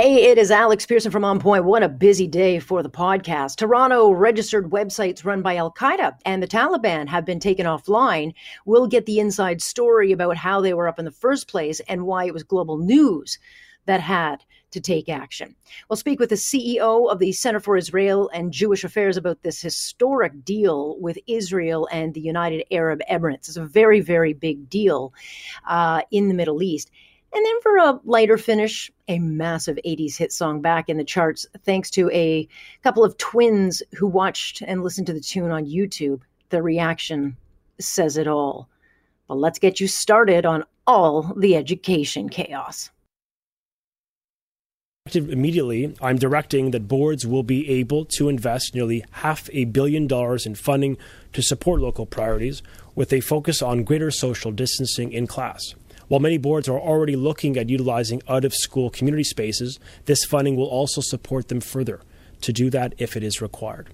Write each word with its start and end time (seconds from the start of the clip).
Hey, 0.00 0.26
it 0.30 0.38
is 0.38 0.52
Alex 0.52 0.86
Pearson 0.86 1.10
from 1.10 1.24
On 1.24 1.40
Point. 1.40 1.64
What 1.64 1.82
a 1.82 1.88
busy 1.88 2.28
day 2.28 2.60
for 2.60 2.84
the 2.84 2.88
podcast. 2.88 3.56
Toronto 3.56 4.12
registered 4.12 4.70
websites 4.70 5.24
run 5.24 5.42
by 5.42 5.56
Al 5.56 5.72
Qaeda 5.72 6.16
and 6.24 6.40
the 6.40 6.46
Taliban 6.46 7.08
have 7.08 7.24
been 7.24 7.40
taken 7.40 7.66
offline. 7.66 8.32
We'll 8.64 8.86
get 8.86 9.06
the 9.06 9.18
inside 9.18 9.60
story 9.60 10.12
about 10.12 10.36
how 10.36 10.60
they 10.60 10.72
were 10.72 10.86
up 10.86 11.00
in 11.00 11.04
the 11.04 11.10
first 11.10 11.48
place 11.48 11.80
and 11.88 12.06
why 12.06 12.26
it 12.26 12.32
was 12.32 12.44
global 12.44 12.78
news 12.78 13.40
that 13.86 14.00
had 14.00 14.44
to 14.70 14.80
take 14.80 15.08
action. 15.08 15.56
We'll 15.90 15.96
speak 15.96 16.20
with 16.20 16.28
the 16.28 16.36
CEO 16.36 17.10
of 17.10 17.18
the 17.18 17.32
Center 17.32 17.58
for 17.58 17.76
Israel 17.76 18.30
and 18.32 18.52
Jewish 18.52 18.84
Affairs 18.84 19.16
about 19.16 19.42
this 19.42 19.60
historic 19.60 20.44
deal 20.44 20.96
with 21.00 21.18
Israel 21.26 21.88
and 21.90 22.14
the 22.14 22.20
United 22.20 22.64
Arab 22.70 23.00
Emirates. 23.10 23.48
It's 23.48 23.56
a 23.56 23.64
very, 23.64 24.00
very 24.00 24.32
big 24.32 24.70
deal 24.70 25.12
uh, 25.66 26.02
in 26.12 26.28
the 26.28 26.34
Middle 26.34 26.62
East. 26.62 26.92
And 27.32 27.44
then 27.44 27.60
for 27.60 27.76
a 27.76 28.00
lighter 28.04 28.38
finish, 28.38 28.90
a 29.06 29.18
massive 29.18 29.78
80s 29.84 30.16
hit 30.16 30.32
song 30.32 30.62
back 30.62 30.88
in 30.88 30.96
the 30.96 31.04
charts 31.04 31.46
thanks 31.64 31.90
to 31.90 32.10
a 32.10 32.48
couple 32.82 33.04
of 33.04 33.18
twins 33.18 33.82
who 33.94 34.06
watched 34.06 34.62
and 34.62 34.82
listened 34.82 35.06
to 35.08 35.12
the 35.12 35.20
tune 35.20 35.50
on 35.50 35.66
YouTube. 35.66 36.20
The 36.48 36.62
reaction 36.62 37.36
says 37.78 38.16
it 38.16 38.26
all. 38.26 38.68
But 39.28 39.36
let's 39.36 39.58
get 39.58 39.78
you 39.78 39.88
started 39.88 40.46
on 40.46 40.64
all 40.86 41.34
the 41.36 41.54
education 41.54 42.30
chaos. 42.30 42.90
Immediately, 45.14 45.94
I'm 46.02 46.18
directing 46.18 46.70
that 46.72 46.88
boards 46.88 47.26
will 47.26 47.42
be 47.42 47.68
able 47.70 48.04
to 48.06 48.28
invest 48.28 48.74
nearly 48.74 49.04
half 49.10 49.48
a 49.52 49.64
billion 49.64 50.06
dollars 50.06 50.44
in 50.44 50.54
funding 50.54 50.98
to 51.32 51.42
support 51.42 51.80
local 51.80 52.04
priorities 52.04 52.62
with 52.94 53.12
a 53.12 53.20
focus 53.20 53.62
on 53.62 53.84
greater 53.84 54.10
social 54.10 54.52
distancing 54.52 55.12
in 55.12 55.26
class. 55.26 55.74
While 56.08 56.20
many 56.20 56.38
boards 56.38 56.68
are 56.68 56.80
already 56.80 57.16
looking 57.16 57.58
at 57.58 57.68
utilizing 57.68 58.22
out 58.28 58.44
of 58.44 58.54
school 58.54 58.88
community 58.88 59.24
spaces, 59.24 59.78
this 60.06 60.24
funding 60.24 60.56
will 60.56 60.66
also 60.66 61.02
support 61.02 61.48
them 61.48 61.60
further 61.60 62.00
to 62.40 62.52
do 62.52 62.70
that 62.70 62.94
if 62.96 63.16
it 63.16 63.22
is 63.22 63.42
required. 63.42 63.90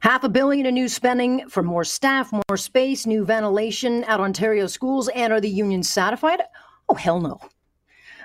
Half 0.00 0.22
a 0.22 0.28
billion 0.28 0.66
in 0.66 0.74
new 0.74 0.88
spending 0.88 1.48
for 1.48 1.64
more 1.64 1.82
staff, 1.82 2.30
more 2.32 2.56
space, 2.56 3.06
new 3.06 3.24
ventilation 3.24 4.04
at 4.04 4.20
Ontario 4.20 4.68
schools, 4.68 5.08
and 5.08 5.32
are 5.32 5.40
the 5.40 5.48
unions 5.48 5.90
satisfied? 5.90 6.42
Oh, 6.88 6.94
hell 6.94 7.20
no. 7.20 7.40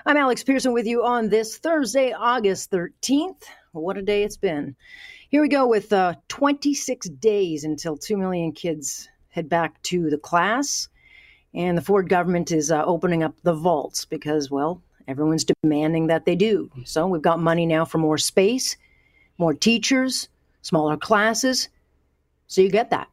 I'm 0.06 0.16
Alex 0.16 0.44
Pearson 0.44 0.72
with 0.72 0.86
you 0.86 1.04
on 1.04 1.28
this 1.28 1.58
Thursday, 1.58 2.12
August 2.12 2.70
13th. 2.70 3.42
What 3.72 3.98
a 3.98 4.02
day 4.02 4.22
it's 4.22 4.36
been. 4.36 4.76
Here 5.28 5.42
we 5.42 5.48
go 5.48 5.66
with 5.66 5.92
uh, 5.92 6.14
26 6.28 7.08
days 7.08 7.64
until 7.64 7.96
2 7.96 8.16
million 8.16 8.52
kids 8.52 9.08
head 9.30 9.48
back 9.48 9.82
to 9.82 10.08
the 10.08 10.18
class. 10.18 10.88
And 11.54 11.76
the 11.76 11.82
Ford 11.82 12.08
government 12.08 12.50
is 12.50 12.70
uh, 12.70 12.84
opening 12.84 13.22
up 13.22 13.34
the 13.42 13.52
vaults 13.54 14.04
because, 14.04 14.50
well, 14.50 14.82
everyone's 15.06 15.44
demanding 15.44 16.06
that 16.06 16.24
they 16.24 16.34
do. 16.34 16.70
So 16.84 17.06
we've 17.06 17.20
got 17.20 17.40
money 17.40 17.66
now 17.66 17.84
for 17.84 17.98
more 17.98 18.18
space, 18.18 18.76
more 19.38 19.52
teachers, 19.52 20.28
smaller 20.62 20.96
classes. 20.96 21.68
So 22.46 22.60
you 22.62 22.70
get 22.70 22.90
that. 22.90 23.08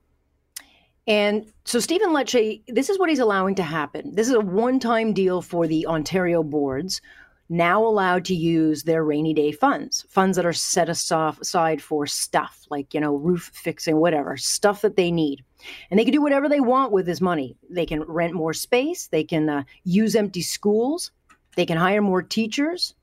And 1.07 1.51
so 1.65 1.79
Stephen 1.79 2.09
Lecce, 2.09 2.61
this 2.67 2.89
is 2.89 2.99
what 2.99 3.09
he's 3.09 3.19
allowing 3.19 3.55
to 3.55 3.63
happen. 3.63 4.13
This 4.13 4.27
is 4.27 4.35
a 4.35 4.41
one-time 4.41 5.13
deal 5.13 5.41
for 5.41 5.65
the 5.65 5.87
Ontario 5.87 6.43
boards 6.43 7.01
now 7.49 7.83
allowed 7.83 8.25
to 8.25 8.35
use 8.35 8.83
their 8.83 9.03
rainy 9.03 9.33
day 9.33 9.51
funds, 9.51 10.05
funds 10.07 10.35
that 10.35 10.45
are 10.45 10.53
set 10.53 10.87
aside 10.87 11.81
for 11.81 12.05
stuff 12.05 12.65
like, 12.69 12.93
you 12.93 12.99
know, 12.99 13.15
roof 13.15 13.49
fixing, 13.53 13.97
whatever, 13.97 14.37
stuff 14.37 14.81
that 14.81 14.95
they 14.95 15.11
need. 15.11 15.43
And 15.89 15.99
they 15.99 16.03
can 16.03 16.13
do 16.13 16.21
whatever 16.21 16.47
they 16.47 16.59
want 16.59 16.91
with 16.91 17.07
this 17.07 17.21
money. 17.21 17.57
They 17.69 17.87
can 17.87 18.03
rent 18.03 18.33
more 18.33 18.53
space, 18.53 19.07
they 19.07 19.23
can 19.23 19.49
uh, 19.49 19.63
use 19.83 20.15
empty 20.15 20.41
schools, 20.41 21.11
they 21.55 21.65
can 21.65 21.77
hire 21.77 22.01
more 22.01 22.21
teachers. 22.21 22.93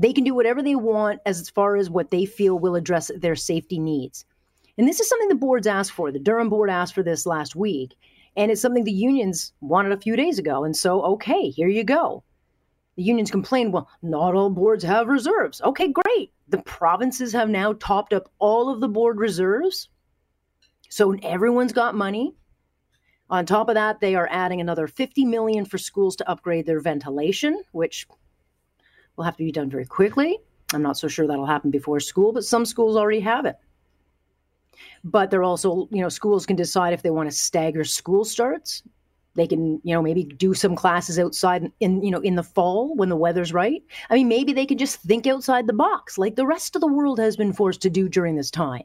They 0.00 0.12
can 0.12 0.22
do 0.22 0.32
whatever 0.32 0.62
they 0.62 0.76
want 0.76 1.20
as 1.26 1.50
far 1.50 1.76
as 1.76 1.90
what 1.90 2.12
they 2.12 2.24
feel 2.24 2.56
will 2.56 2.76
address 2.76 3.10
their 3.16 3.34
safety 3.34 3.80
needs. 3.80 4.24
And 4.76 4.86
this 4.86 5.00
is 5.00 5.08
something 5.08 5.28
the 5.28 5.34
boards 5.34 5.66
asked 5.66 5.90
for. 5.90 6.12
The 6.12 6.20
Durham 6.20 6.48
board 6.48 6.70
asked 6.70 6.94
for 6.94 7.02
this 7.02 7.26
last 7.26 7.56
week. 7.56 7.96
And 8.36 8.52
it's 8.52 8.60
something 8.60 8.84
the 8.84 8.92
unions 8.92 9.52
wanted 9.60 9.90
a 9.90 10.00
few 10.00 10.14
days 10.14 10.38
ago. 10.38 10.62
And 10.62 10.76
so, 10.76 11.02
okay, 11.02 11.50
here 11.50 11.66
you 11.66 11.82
go. 11.82 12.22
The 12.98 13.04
unions 13.04 13.30
complain, 13.30 13.70
well, 13.70 13.88
not 14.02 14.34
all 14.34 14.50
boards 14.50 14.82
have 14.82 15.06
reserves. 15.06 15.60
Okay, 15.62 15.92
great. 16.04 16.32
The 16.48 16.58
provinces 16.62 17.32
have 17.32 17.48
now 17.48 17.74
topped 17.74 18.12
up 18.12 18.28
all 18.40 18.70
of 18.70 18.80
the 18.80 18.88
board 18.88 19.18
reserves. 19.20 19.88
So 20.88 21.12
everyone's 21.22 21.72
got 21.72 21.94
money. 21.94 22.34
On 23.30 23.46
top 23.46 23.68
of 23.68 23.76
that, 23.76 24.00
they 24.00 24.16
are 24.16 24.28
adding 24.32 24.60
another 24.60 24.88
50 24.88 25.24
million 25.26 25.64
for 25.64 25.78
schools 25.78 26.16
to 26.16 26.28
upgrade 26.28 26.66
their 26.66 26.80
ventilation, 26.80 27.62
which 27.70 28.08
will 29.14 29.22
have 29.22 29.36
to 29.36 29.44
be 29.44 29.52
done 29.52 29.70
very 29.70 29.86
quickly. 29.86 30.36
I'm 30.74 30.82
not 30.82 30.98
so 30.98 31.06
sure 31.06 31.28
that'll 31.28 31.46
happen 31.46 31.70
before 31.70 32.00
school, 32.00 32.32
but 32.32 32.42
some 32.42 32.66
schools 32.66 32.96
already 32.96 33.20
have 33.20 33.46
it. 33.46 33.54
But 35.04 35.30
they're 35.30 35.44
also, 35.44 35.86
you 35.92 36.02
know, 36.02 36.08
schools 36.08 36.46
can 36.46 36.56
decide 36.56 36.94
if 36.94 37.02
they 37.02 37.10
want 37.10 37.30
to 37.30 37.36
stagger 37.36 37.84
school 37.84 38.24
starts 38.24 38.82
they 39.38 39.46
can 39.46 39.80
you 39.84 39.94
know 39.94 40.02
maybe 40.02 40.24
do 40.24 40.52
some 40.52 40.74
classes 40.74 41.18
outside 41.18 41.70
in 41.80 42.02
you 42.02 42.10
know 42.10 42.20
in 42.20 42.34
the 42.34 42.42
fall 42.42 42.94
when 42.96 43.08
the 43.08 43.16
weather's 43.16 43.52
right. 43.52 43.82
I 44.10 44.14
mean 44.14 44.28
maybe 44.28 44.52
they 44.52 44.66
can 44.66 44.78
just 44.78 45.00
think 45.00 45.26
outside 45.26 45.66
the 45.66 45.72
box 45.72 46.18
like 46.18 46.36
the 46.36 46.46
rest 46.46 46.74
of 46.74 46.80
the 46.80 46.92
world 46.92 47.18
has 47.18 47.36
been 47.36 47.52
forced 47.52 47.80
to 47.82 47.90
do 47.90 48.08
during 48.08 48.36
this 48.36 48.50
time. 48.50 48.84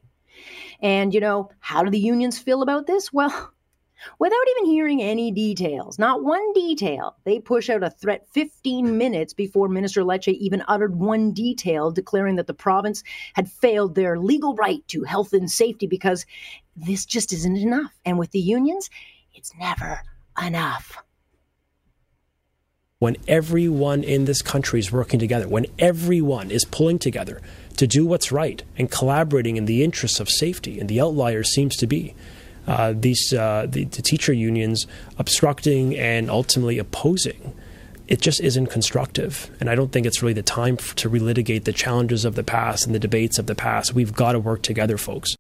And 0.82 1.14
you 1.14 1.20
know 1.20 1.50
how 1.60 1.84
do 1.84 1.90
the 1.90 2.00
unions 2.00 2.40
feel 2.40 2.62
about 2.62 2.88
this? 2.88 3.12
Well 3.12 3.52
without 4.20 4.48
even 4.58 4.70
hearing 4.70 5.02
any 5.02 5.32
details 5.32 5.98
not 5.98 6.26
one 6.26 6.52
detail 6.52 7.16
they 7.24 7.40
push 7.40 7.70
out 7.70 7.84
a 7.84 7.90
threat 7.90 8.28
15 8.32 8.98
minutes 8.98 9.34
before 9.34 9.70
minister 9.70 10.02
lecce 10.02 10.34
even 10.34 10.62
uttered 10.68 10.96
one 10.96 11.32
detail 11.32 11.90
declaring 11.90 12.36
that 12.36 12.48
the 12.48 12.54
province 12.54 13.02
had 13.34 13.50
failed 13.50 13.96
their 13.96 14.20
legal 14.20 14.56
right 14.56 14.86
to 14.90 15.04
health 15.04 15.32
and 15.32 15.50
safety 15.50 15.88
because 15.88 16.26
this 16.76 17.06
just 17.06 17.32
isn't 17.32 17.56
enough. 17.56 17.94
And 18.04 18.20
with 18.20 18.32
the 18.32 18.42
unions 18.42 18.90
it's 19.34 19.54
never 19.58 20.02
enough. 20.42 20.98
When 23.00 23.18
everyone 23.28 24.04
in 24.04 24.26
this 24.26 24.42
country 24.42 24.80
is 24.80 24.92
working 24.92 25.20
together, 25.20 25.48
when 25.48 25.66
everyone 25.78 26.52
is 26.52 26.64
pulling 26.64 27.00
together 27.00 27.42
to 27.78 27.86
do 27.86 28.06
what's 28.06 28.32
right 28.32 28.64
and 28.78 28.90
collaborating 28.90 29.58
in 29.58 29.66
the 29.66 29.84
interests 29.84 30.20
of 30.20 30.30
safety, 30.30 30.80
and 30.80 30.88
the 30.88 31.02
outlier 31.02 31.44
seems 31.44 31.76
to 31.78 31.88
be 31.88 32.16
uh, 32.66 32.94
these 32.96 33.34
uh, 33.34 33.66
the, 33.68 33.84
the 33.84 34.02
teacher 34.02 34.32
unions 34.32 34.88
obstructing 35.18 35.98
and 35.98 36.30
ultimately 36.30 36.78
opposing 36.78 37.54
it 38.08 38.22
just 38.22 38.42
isn't 38.42 38.68
constructive. 38.68 39.50
And 39.60 39.70
I 39.70 39.76
don't 39.76 39.92
think 39.92 40.06
it's 40.06 40.22
really 40.22 40.34
the 40.34 40.44
time 40.44 40.78
to 40.78 41.10
relitigate 41.10 41.64
the 41.64 41.74
challenges 41.74 42.26
of 42.26 42.36
the 42.36 42.44
past 42.44 42.86
and 42.86 42.94
the 42.94 43.00
debates 43.00 43.40
of 43.40 43.48
the 43.48 43.56
past. 43.56 43.94
We've 43.94 44.14
got 44.14 44.34
to 44.34 44.40
work 44.40 44.62
together, 44.62 44.98
folks. 44.98 45.36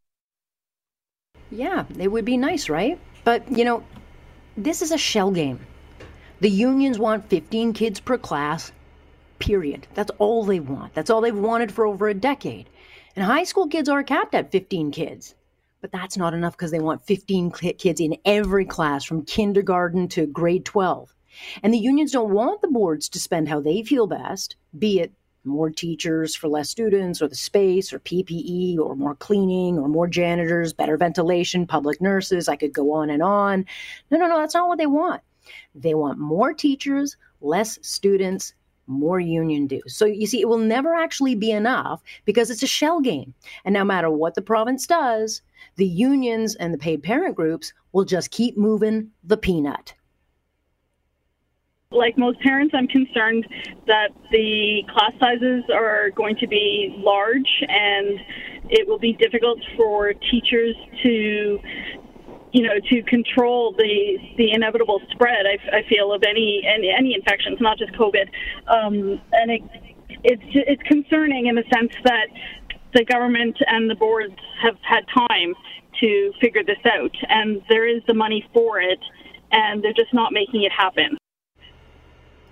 Yeah, 1.51 1.85
it 1.99 2.07
would 2.07 2.25
be 2.25 2.37
nice, 2.37 2.69
right? 2.69 2.99
But, 3.23 3.49
you 3.51 3.63
know, 3.63 3.83
this 4.57 4.81
is 4.81 4.91
a 4.91 4.97
shell 4.97 5.31
game. 5.31 5.59
The 6.39 6.49
unions 6.49 6.99
want 6.99 7.29
15 7.29 7.73
kids 7.73 7.99
per 7.99 8.17
class, 8.17 8.71
period. 9.39 9.87
That's 9.93 10.11
all 10.19 10.43
they 10.43 10.59
want. 10.59 10.93
That's 10.93 11.09
all 11.09 11.21
they've 11.21 11.35
wanted 11.35 11.71
for 11.71 11.85
over 11.85 12.07
a 12.07 12.13
decade. 12.13 12.69
And 13.15 13.25
high 13.25 13.43
school 13.43 13.67
kids 13.67 13.89
are 13.89 14.03
capped 14.03 14.35
at 14.35 14.51
15 14.51 14.91
kids. 14.91 15.35
But 15.81 15.91
that's 15.91 16.17
not 16.17 16.33
enough 16.33 16.53
because 16.53 16.71
they 16.71 16.79
want 16.79 17.05
15 17.05 17.51
kids 17.51 17.99
in 17.99 18.17
every 18.25 18.65
class 18.65 19.03
from 19.03 19.25
kindergarten 19.25 20.07
to 20.09 20.25
grade 20.25 20.65
12. 20.65 21.13
And 21.61 21.73
the 21.73 21.79
unions 21.79 22.11
don't 22.11 22.33
want 22.33 22.61
the 22.61 22.67
boards 22.67 23.09
to 23.09 23.19
spend 23.19 23.49
how 23.49 23.59
they 23.59 23.83
feel 23.83 24.07
best, 24.07 24.55
be 24.77 24.99
it 24.99 25.11
more 25.45 25.69
teachers 25.69 26.35
for 26.35 26.47
less 26.47 26.69
students, 26.69 27.21
or 27.21 27.27
the 27.27 27.35
space, 27.35 27.91
or 27.91 27.99
PPE, 27.99 28.77
or 28.77 28.95
more 28.95 29.15
cleaning, 29.15 29.77
or 29.77 29.87
more 29.87 30.07
janitors, 30.07 30.73
better 30.73 30.97
ventilation, 30.97 31.67
public 31.67 32.01
nurses. 32.01 32.47
I 32.47 32.55
could 32.55 32.73
go 32.73 32.93
on 32.93 33.09
and 33.09 33.21
on. 33.21 33.65
No, 34.09 34.17
no, 34.17 34.27
no, 34.27 34.39
that's 34.39 34.53
not 34.53 34.67
what 34.67 34.77
they 34.77 34.85
want. 34.85 35.21
They 35.75 35.93
want 35.93 36.19
more 36.19 36.53
teachers, 36.53 37.17
less 37.41 37.77
students, 37.81 38.53
more 38.87 39.19
union 39.19 39.67
dues. 39.67 39.95
So 39.95 40.05
you 40.05 40.27
see, 40.27 40.41
it 40.41 40.47
will 40.47 40.57
never 40.57 40.93
actually 40.93 41.35
be 41.35 41.51
enough 41.51 42.01
because 42.25 42.49
it's 42.49 42.63
a 42.63 42.67
shell 42.67 42.99
game. 42.99 43.33
And 43.65 43.73
no 43.73 43.83
matter 43.83 44.09
what 44.09 44.35
the 44.35 44.41
province 44.41 44.87
does, 44.87 45.41
the 45.75 45.87
unions 45.87 46.55
and 46.55 46.73
the 46.73 46.77
paid 46.77 47.03
parent 47.03 47.35
groups 47.35 47.73
will 47.91 48.05
just 48.05 48.31
keep 48.31 48.57
moving 48.57 49.11
the 49.23 49.37
peanut 49.37 49.93
like 51.93 52.17
most 52.17 52.39
parents, 52.41 52.73
I'm 52.75 52.87
concerned 52.87 53.47
that 53.87 54.09
the 54.31 54.83
class 54.91 55.13
sizes 55.19 55.63
are 55.73 56.09
going 56.11 56.35
to 56.37 56.47
be 56.47 56.95
large 56.97 57.63
and 57.67 58.19
it 58.69 58.87
will 58.87 58.99
be 58.99 59.13
difficult 59.13 59.59
for 59.77 60.13
teachers 60.13 60.75
to 61.03 61.59
you 62.53 62.61
know, 62.61 62.75
to 62.87 63.01
control 63.03 63.73
the 63.73 64.17
the 64.37 64.51
inevitable 64.51 65.01
spread. 65.11 65.45
I, 65.47 65.77
I 65.77 65.89
feel 65.89 66.13
of 66.13 66.21
any, 66.23 66.63
any 66.63 66.93
any 66.95 67.15
infections, 67.15 67.57
not 67.59 67.79
just 67.79 67.91
COVID, 67.93 68.29
um, 68.67 69.19
and 69.31 69.51
it, 69.51 69.61
it's 70.23 70.43
it's 70.53 70.83
concerning 70.83 71.47
in 71.47 71.55
the 71.55 71.63
sense 71.73 71.91
that 72.03 72.27
the 72.93 73.03
government 73.05 73.57
and 73.65 73.89
the 73.89 73.95
boards 73.95 74.35
have 74.61 74.75
had 74.83 75.03
time 75.07 75.55
to 75.99 76.31
figure 76.39 76.63
this 76.63 76.77
out, 76.85 77.15
and 77.27 77.63
there 77.69 77.87
is 77.87 78.03
the 78.07 78.13
money 78.13 78.47
for 78.53 78.79
it, 78.79 78.99
and 79.51 79.83
they're 79.83 79.93
just 79.93 80.13
not 80.13 80.31
making 80.31 80.61
it 80.61 80.71
happen. 80.71 81.17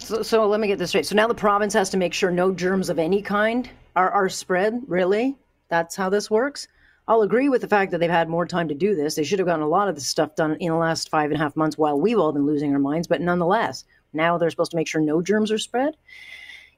So, 0.01 0.24
so 0.24 0.48
let 0.48 0.59
me 0.59 0.68
get 0.68 0.80
this 0.80 0.89
straight. 0.89 1.06
So 1.06 1.15
now 1.15 1.27
the 1.27 1.36
province 1.36 1.74
has 1.74 1.92
to 1.92 1.98
make 1.98 2.13
sure 2.13 2.31
no 2.31 2.51
germs 2.51 2.89
of 2.89 2.98
any 2.98 3.21
kind 3.21 3.69
are, 3.95 4.09
are 4.09 4.30
spread. 4.30 4.81
Really? 4.88 5.38
That's 5.69 5.95
how 5.95 6.09
this 6.09 6.30
works? 6.30 6.68
I'll 7.07 7.21
agree 7.21 7.50
with 7.50 7.62
the 7.62 7.68
fact 7.68 7.92
that 7.92 8.00
they've 8.00 8.09
had 8.09 8.27
more 8.27 8.48
time 8.48 8.68
to 8.69 8.75
do 8.75 8.95
this. 8.95 9.15
They 9.15 9.24
should 9.24 9.39
have 9.39 9.48
gotten 9.48 9.63
a 9.63 9.69
lot 9.69 9.89
of 9.89 9.95
this 9.95 10.07
stuff 10.07 10.36
done 10.36 10.56
in 10.56 10.71
the 10.71 10.77
last 10.77 11.09
five 11.09 11.30
and 11.30 11.39
a 11.39 11.44
half 11.44 11.56
months 11.56 11.77
while 11.77 12.00
we've 12.00 12.18
all 12.18 12.31
been 12.31 12.48
losing 12.48 12.74
our 12.74 12.80
minds. 12.80 13.07
But 13.07 13.21
nonetheless, 13.21 13.86
now 14.12 14.38
they're 14.38 14.50
supposed 14.50 14.71
to 14.71 14.77
make 14.77 14.88
sure 14.88 15.01
no 15.01 15.21
germs 15.21 15.51
are 15.51 15.57
spread. 15.57 15.95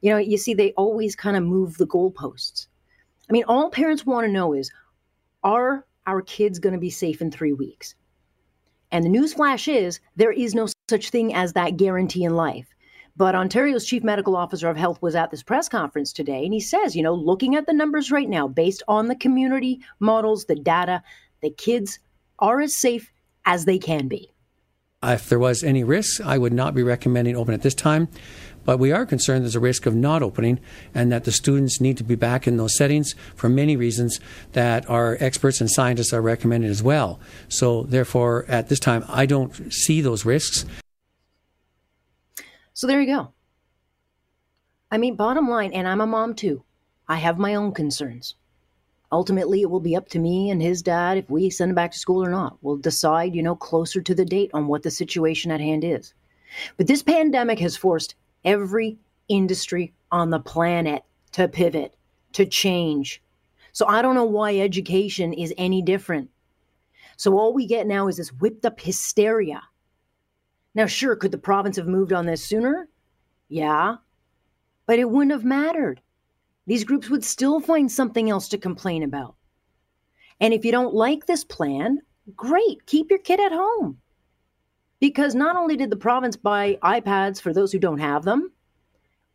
You 0.02 0.12
know, 0.12 0.18
you 0.18 0.38
see, 0.38 0.54
they 0.54 0.74
always 0.74 1.16
kind 1.16 1.38
of 1.38 1.44
move 1.44 1.78
the 1.78 1.88
goalposts. 1.88 2.68
I 3.30 3.34
mean, 3.34 3.46
all 3.48 3.70
parents 3.70 4.06
want 4.06 4.28
to 4.28 4.32
know 4.34 4.54
is 4.54 4.70
are 5.44 5.86
our 6.06 6.22
kids 6.22 6.60
going 6.60 6.74
to 6.74 6.80
be 6.80 6.90
safe 6.90 7.22
in 7.22 7.32
three 7.32 7.54
weeks? 7.54 7.96
And 8.92 9.06
the 9.06 9.10
news 9.10 9.34
flash 9.34 9.68
is 9.68 10.02
there 10.18 10.32
is 10.32 10.54
no 10.54 10.68
such 10.90 11.10
thing 11.10 11.34
as 11.34 11.54
that 11.54 11.78
guarantee 11.78 12.26
in 12.26 12.36
life. 12.36 12.73
But 13.16 13.36
Ontario's 13.36 13.86
chief 13.86 14.04
medical 14.04 14.36
officer 14.36 14.70
of 14.70 14.78
health 14.78 15.02
was 15.02 15.16
at 15.16 15.30
this 15.30 15.44
press 15.44 15.70
conference 15.70 16.12
today, 16.12 16.44
and 16.44 16.54
he 16.54 16.60
says, 16.60 16.96
you 16.96 17.04
know, 17.04 17.14
looking 17.14 17.56
at 17.56 17.68
the 17.68 17.74
numbers 17.74 18.12
right 18.12 18.28
now, 18.28 18.48
based 18.48 18.82
on 18.88 19.08
the 19.08 19.16
community 19.16 19.82
models, 20.00 20.46
the 20.46 20.56
data, 20.56 21.04
the 21.42 21.52
kids 21.52 22.00
are 22.40 22.60
as 22.60 22.76
safe 22.76 23.12
as 23.46 23.66
they 23.66 23.78
can 23.78 24.08
be. 24.08 24.32
Uh, 25.04 25.12
if 25.12 25.30
there 25.30 25.40
was 25.40 25.64
any 25.64 25.84
risk, 25.84 26.22
I 26.22 26.38
would 26.38 26.54
not 26.54 26.74
be 26.74 26.82
recommending 26.82 27.36
open 27.36 27.54
at 27.54 27.62
this 27.62 27.76
time. 27.76 28.08
But 28.66 28.78
we 28.78 28.94
are 28.94 29.06
concerned 29.06 29.44
there's 29.44 29.56
a 29.56 29.60
risk 29.60 29.86
of 29.86 29.94
not 29.94 30.24
opening 30.24 30.60
and 30.94 31.12
that 31.12 31.26
the 31.26 31.34
students 31.34 31.82
need 31.82 31.98
to 31.98 32.04
be 32.04 32.16
back 32.16 32.48
in 32.48 32.56
those 32.56 32.78
settings 32.78 33.14
for 33.36 33.50
many 33.50 33.76
reasons 33.76 34.22
that 34.54 34.90
our 34.90 35.18
experts 35.20 35.60
and 35.60 35.70
scientists 35.70 36.14
are 36.14 36.22
recommending 36.22 36.70
as 36.70 36.82
well. 36.82 37.20
So, 37.50 37.84
therefore, 37.84 38.46
at 38.48 38.70
this 38.70 38.80
time, 38.80 39.04
I 39.10 39.26
don't 39.26 39.74
see 39.74 40.00
those 40.00 40.26
risks. 40.26 40.66
So 42.74 42.88
there 42.88 43.02
you 43.02 43.08
go. 43.08 43.34
I 44.92 44.98
mean, 44.98 45.16
bottom 45.16 45.50
line, 45.50 45.74
and 45.74 45.88
I'm 45.88 46.02
a 46.02 46.08
mom 46.08 46.36
too, 46.36 46.64
I 47.08 47.16
have 47.16 47.38
my 47.38 47.56
own 47.56 47.72
concerns. 47.74 48.36
Ultimately, 49.12 49.62
it 49.62 49.70
will 49.70 49.80
be 49.80 49.96
up 49.96 50.10
to 50.10 50.20
me 50.20 50.50
and 50.50 50.62
his 50.62 50.82
dad 50.82 51.18
if 51.18 51.30
we 51.30 51.50
send 51.52 51.70
him 51.70 51.76
back 51.76 51.92
to 51.92 52.00
school 52.00 52.26
or 52.26 52.32
not. 52.32 52.58
We'll 52.62 52.78
decide, 52.78 53.36
you 53.36 53.44
know, 53.44 53.56
closer 53.56 54.02
to 54.02 54.16
the 54.16 54.26
date 54.26 54.50
on 54.54 54.68
what 54.68 54.82
the 54.82 54.90
situation 54.90 55.52
at 55.52 55.62
hand 55.62 55.84
is. 55.84 56.14
But 56.78 56.88
this 56.88 57.04
pandemic 57.04 57.60
has 57.60 57.78
forced 57.78 58.16
every 58.44 58.98
industry 59.28 59.94
on 60.12 60.32
the 60.32 60.40
planet 60.40 61.04
to 61.34 61.48
pivot, 61.48 61.96
to 62.34 62.46
change. 62.46 63.22
So 63.72 63.86
I 63.88 64.02
don't 64.02 64.16
know 64.16 64.26
why 64.26 64.58
education 64.58 65.34
is 65.34 65.54
any 65.58 65.84
different. 65.84 66.32
So 67.18 67.38
all 67.38 67.54
we 67.54 67.68
get 67.68 67.86
now 67.86 68.08
is 68.08 68.18
this 68.18 68.34
whipped 68.34 68.66
up 68.66 68.80
hysteria 68.80 69.62
now, 70.76 70.86
sure, 70.86 71.16
could 71.16 71.32
the 71.32 71.38
province 71.38 71.78
have 71.78 71.88
moved 71.88 72.14
on 72.14 72.26
this 72.26 72.44
sooner? 72.44 72.88
Yeah, 73.48 73.98
but 74.86 75.00
it 75.00 75.10
wouldn't 75.10 75.32
have 75.32 75.46
mattered. 75.46 76.02
These 76.66 76.84
groups 76.84 77.10
would 77.10 77.24
still 77.24 77.60
find 77.60 77.92
something 77.92 78.30
else 78.30 78.48
to 78.50 78.58
complain 78.58 79.04
about. 79.04 79.36
And 80.40 80.54
if 80.54 80.66
you 80.66 80.72
don't 80.72 80.94
like 80.94 81.26
this 81.26 81.44
plan, 81.44 82.00
great, 82.36 82.86
keep 82.86 83.10
your 83.10 83.20
kid 83.20 83.40
at 83.40 83.52
home. 83.52 84.00
Because 85.00 85.36
not 85.36 85.58
only 85.58 85.76
did 85.76 85.90
the 85.90 85.98
province 85.98 86.38
buy 86.38 86.78
iPads 86.82 87.42
for 87.42 87.54
those 87.54 87.72
who 87.72 87.80
don't 87.80 88.00
have 88.00 88.24
them, 88.24 88.52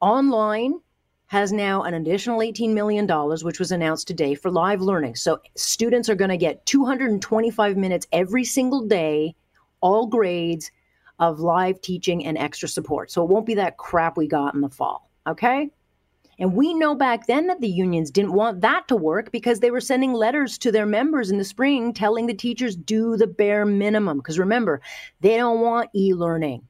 online 0.01 0.81
has 1.27 1.53
now 1.53 1.83
an 1.83 1.93
additional 1.93 2.41
$18 2.41 2.73
million, 2.73 3.07
which 3.43 3.59
was 3.59 3.71
announced 3.71 4.09
today 4.09 4.35
for 4.35 4.51
live 4.51 4.81
learning. 4.81 5.15
So 5.15 5.41
students 5.57 6.09
are 6.09 6.15
going 6.15 6.31
to 6.31 6.39
get 6.39 6.65
225 6.65 7.77
minutes 7.77 8.07
every 8.13 8.45
single 8.45 8.87
day, 8.87 9.37
all 9.83 10.07
grades, 10.07 10.71
of 11.19 11.41
live 11.41 11.81
teaching 11.81 12.25
and 12.25 12.39
extra 12.39 12.69
support. 12.69 13.11
So 13.11 13.23
it 13.23 13.29
won't 13.29 13.47
be 13.47 13.55
that 13.55 13.77
crap 13.77 14.17
we 14.17 14.27
got 14.27 14.55
in 14.55 14.61
the 14.61 14.69
fall. 14.69 15.11
Okay. 15.27 15.71
And 16.41 16.55
we 16.55 16.73
know 16.73 16.95
back 16.95 17.27
then 17.27 17.49
that 17.49 17.61
the 17.61 17.69
unions 17.69 18.13
didn't 18.13 18.33
want 18.33 18.61
that 18.61 18.87
to 18.89 18.97
work 18.97 19.33
because 19.33 19.59
they 19.59 19.73
were 19.73 19.81
sending 19.81 20.13
letters 20.13 20.57
to 20.59 20.71
their 20.71 20.87
members 20.87 21.31
in 21.31 21.39
the 21.39 21.45
spring 21.45 21.93
telling 21.93 22.27
the 22.27 22.35
teachers 22.35 22.77
do 22.77 23.17
the 23.17 23.27
bare 23.27 23.67
minimum. 23.67 24.19
Because 24.19 24.39
remember, 24.39 24.81
they 25.21 25.37
don't 25.37 25.61
want 25.61 25.91
e 25.97 26.15
learning. 26.15 26.63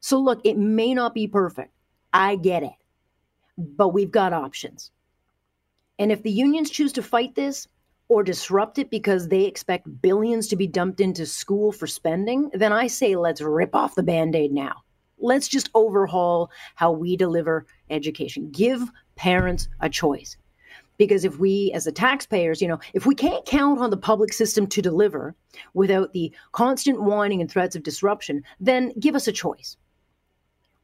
So 0.00 0.18
look, 0.18 0.40
it 0.44 0.58
may 0.58 0.92
not 0.92 1.14
be 1.14 1.26
perfect. 1.26 1.72
I 2.12 2.36
get 2.36 2.62
it. 2.62 2.72
But 3.56 3.88
we've 3.88 4.10
got 4.10 4.34
options. 4.34 4.90
And 5.98 6.12
if 6.12 6.22
the 6.22 6.30
unions 6.30 6.70
choose 6.70 6.92
to 6.92 7.02
fight 7.02 7.34
this, 7.34 7.66
or 8.08 8.22
disrupt 8.22 8.78
it 8.78 8.90
because 8.90 9.28
they 9.28 9.44
expect 9.44 10.02
billions 10.02 10.48
to 10.48 10.56
be 10.56 10.66
dumped 10.66 11.00
into 11.00 11.26
school 11.26 11.72
for 11.72 11.86
spending, 11.86 12.50
then 12.54 12.72
I 12.72 12.86
say 12.86 13.16
let's 13.16 13.40
rip 13.40 13.74
off 13.74 13.94
the 13.94 14.02
band 14.02 14.34
aid 14.34 14.52
now. 14.52 14.82
Let's 15.18 15.48
just 15.48 15.70
overhaul 15.74 16.50
how 16.74 16.92
we 16.92 17.16
deliver 17.16 17.66
education. 17.90 18.50
Give 18.50 18.90
parents 19.16 19.68
a 19.80 19.88
choice. 19.90 20.36
Because 20.96 21.24
if 21.24 21.38
we, 21.38 21.70
as 21.74 21.84
the 21.84 21.92
taxpayers, 21.92 22.60
you 22.60 22.66
know, 22.66 22.80
if 22.92 23.06
we 23.06 23.14
can't 23.14 23.44
count 23.44 23.78
on 23.80 23.90
the 23.90 23.96
public 23.96 24.32
system 24.32 24.66
to 24.68 24.82
deliver 24.82 25.34
without 25.74 26.12
the 26.12 26.32
constant 26.52 27.02
whining 27.02 27.40
and 27.40 27.50
threats 27.50 27.76
of 27.76 27.84
disruption, 27.84 28.42
then 28.58 28.92
give 28.98 29.14
us 29.14 29.28
a 29.28 29.32
choice 29.32 29.76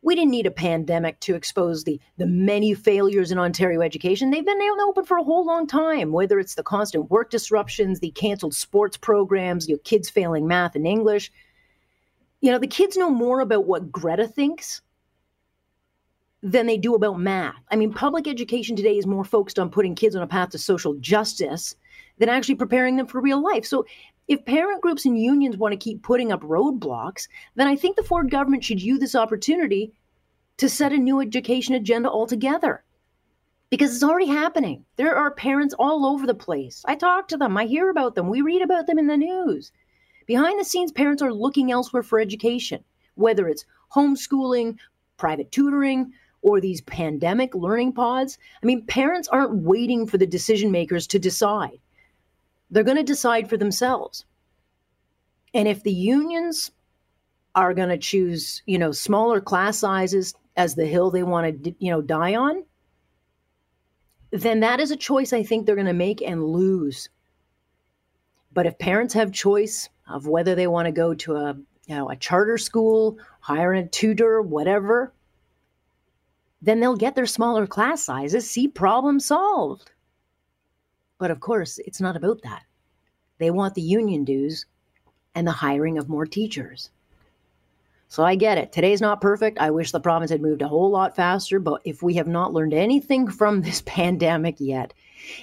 we 0.05 0.15
didn't 0.15 0.33
need 0.33 0.47
a 0.47 0.51
pandemic 0.51 1.19
to 1.21 1.35
expose 1.35 1.85
the, 1.85 1.99
the 2.19 2.27
many 2.27 2.75
failures 2.75 3.33
in 3.33 3.39
Ontario 3.39 3.81
education. 3.81 4.31
They've 4.31 4.45
been 4.45 4.61
open 4.87 5.07
for 5.07 5.17
a 5.17 5.25
whole 5.25 5.47
long 5.47 5.67
time, 5.67 6.13
whether 6.13 6.39
it's 6.39 6.57
the 6.57 6.63
constant 6.63 7.11
work 7.11 7.31
disruptions, 7.31 8.01
the 8.01 8.11
canceled 8.11 8.55
sports 8.55 8.99
programs, 8.99 9.67
your 9.67 9.79
kids 9.79 10.11
failing 10.11 10.47
math 10.47 10.77
and 10.77 10.87
English. 10.87 11.33
You 12.43 12.53
know, 12.53 12.59
the 12.59 12.67
kids 12.67 12.99
know 12.99 13.09
more 13.09 13.41
about 13.41 13.65
what 13.65 13.91
Greta 13.91 14.29
thinks 14.29 14.83
than 16.43 16.67
they 16.67 16.77
do 16.77 16.95
about 16.95 17.19
math. 17.19 17.57
I 17.71 17.77
mean, 17.77 17.91
public 17.91 18.29
education 18.29 18.77
today 18.77 18.99
is 18.99 19.07
more 19.07 19.25
focused 19.25 19.59
on 19.59 19.71
putting 19.71 19.95
kids 19.95 20.15
on 20.15 20.23
a 20.23 20.27
path 20.27 20.51
to 20.51 20.59
social 20.59 20.93
justice 20.97 21.75
than 22.19 22.29
actually 22.29 22.57
preparing 22.57 22.97
them 22.97 23.07
for 23.07 23.23
real 23.23 23.43
life. 23.43 23.65
So 23.65 23.87
if 24.27 24.45
parent 24.45 24.81
groups 24.81 25.05
and 25.05 25.21
unions 25.21 25.57
want 25.57 25.73
to 25.73 25.77
keep 25.77 26.03
putting 26.03 26.33
up 26.33 26.43
roadblocks, 26.43 27.29
then 27.55 27.69
I 27.69 27.77
think 27.77 27.97
the 27.97 28.03
Ford 28.03 28.31
government 28.31 28.65
should 28.65 28.83
use 28.83 28.99
this 28.99 29.15
opportunity 29.15 29.93
to 30.57 30.69
set 30.69 30.93
a 30.93 30.97
new 30.97 31.21
education 31.21 31.75
agenda 31.75 32.11
altogether. 32.11 32.85
Because 33.71 33.95
it's 33.95 34.05
already 34.05 34.27
happening. 34.27 34.85
There 34.97 35.17
are 35.17 35.31
parents 35.33 35.75
all 35.79 36.07
over 36.07 36.27
the 36.27 36.35
place. 36.35 36.83
I 36.87 36.95
talk 36.95 37.29
to 37.29 37.37
them, 37.37 37.57
I 37.57 37.67
hear 37.67 37.91
about 37.91 38.15
them, 38.15 38.29
we 38.29 38.41
read 38.41 38.63
about 38.63 38.87
them 38.87 38.99
in 38.99 39.09
the 39.09 39.17
news. 39.17 39.73
Behind 40.27 40.59
the 40.59 40.65
scenes, 40.65 40.93
parents 40.93 41.23
are 41.23 41.33
looking 41.33 41.71
elsewhere 41.71 42.03
for 42.03 42.19
education, 42.19 42.83
whether 43.17 43.49
it's 43.49 43.67
homeschooling, 43.95 44.79
private 45.19 45.53
tutoring, 45.53 46.13
or 46.41 46.61
these 46.61 46.81
pandemic 46.83 47.55
learning 47.55 47.93
pods. 47.93 48.39
I 48.63 48.67
mean, 48.67 48.87
parents 48.87 49.29
aren't 49.29 49.63
waiting 49.63 50.07
for 50.07 50.19
the 50.19 50.27
decision 50.27 50.71
makers 50.71 51.07
to 51.09 51.19
decide. 51.19 51.79
They're 52.75 52.83
going 52.83 52.97
to 52.97 53.05
decide 53.05 53.49
for 53.49 53.57
themselves. 53.57 54.25
And 55.55 55.69
if 55.69 55.85
the 55.85 55.93
unions 55.93 56.73
are 57.55 57.73
going 57.73 57.91
to 57.91 57.99
choose, 57.99 58.65
you 58.67 58.79
know, 58.79 58.91
smaller 58.91 59.41
class 59.41 59.79
sizes 59.79 60.35
as 60.57 60.75
the 60.75 60.85
hill 60.85 61.13
they 61.13 61.23
want 61.23 61.63
to, 61.63 61.75
you 61.79 61.93
know, 61.93 62.03
die 62.03 62.35
on, 62.35 62.65
then 64.33 64.59
that 64.59 64.81
is 64.81 64.91
a 64.91 64.97
choice 64.97 65.33
I 65.33 65.45
think 65.45 65.65
they're 65.65 65.77
going 65.77 65.87
to 65.87 65.93
make 65.93 66.21
and 66.21 66.45
lose. 66.45 67.09
But 68.53 68.67
if 68.67 68.77
parents 68.77 69.15
have 69.15 69.31
choice 69.31 69.89
of 70.09 70.27
whether 70.27 70.57
they 70.57 70.67
want 70.67 70.87
to 70.87 70.93
go 70.93 71.15
to 71.15 71.37
a, 71.37 71.55
you 71.87 71.95
know, 71.95 72.11
a 72.11 72.17
charter 72.17 72.59
school, 72.59 73.19
hire 73.39 73.73
a 73.73 73.87
tutor, 73.87 74.43
whatever, 74.43 75.15
then 76.61 76.81
they'll 76.81 76.97
get 76.97 77.15
their 77.15 77.25
smaller 77.25 77.69
class 77.69 78.03
sizes, 78.03 78.51
see 78.51 78.67
problem 78.67 79.21
solved. 79.21 79.93
But 81.19 81.31
of 81.31 81.41
course, 81.41 81.79
it's 81.79 82.01
not 82.01 82.17
about 82.17 82.43
that. 82.43 82.63
They 83.39 83.51
want 83.51 83.75
the 83.75 83.83
union 83.83 84.25
dues 84.25 84.67
and 85.35 85.47
the 85.47 85.53
hiring 85.53 85.99
of 85.99 86.09
more 86.09 86.27
teachers. 86.27 86.91
So 88.09 88.23
I 88.23 88.37
get 88.37 88.59
it. 88.59 88.71
Today's 88.71 89.01
not 89.01 89.21
perfect. 89.21 89.59
I 89.59 89.71
wish 89.71 89.91
the 89.91 90.01
province 90.01 90.31
had 90.31 90.41
moved 90.41 90.63
a 90.63 90.69
whole 90.69 90.91
lot 90.91 91.17
faster, 91.17 91.59
but 91.59 91.81
if 91.85 92.03
we 92.03 92.15
have 92.15 92.29
not 92.29 92.53
learned 92.53 92.75
anything 92.75 93.29
from 93.29 93.61
this 93.63 93.83
pandemic 93.87 94.57
yet, 94.59 94.95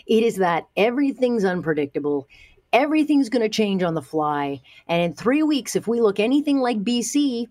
it 0.07 0.23
is 0.23 0.37
that 0.37 0.67
everything's 0.77 1.43
unpredictable. 1.43 2.27
Everything's 2.71 3.29
going 3.29 3.41
to 3.41 3.49
change 3.49 3.83
on 3.83 3.93
the 3.93 4.01
fly. 4.01 4.61
And 4.87 5.01
in 5.01 5.13
three 5.13 5.43
weeks, 5.43 5.75
if 5.75 5.87
we 5.87 5.99
look 5.99 6.19
anything 6.19 6.59
like 6.59 6.81
BC, 6.83 7.47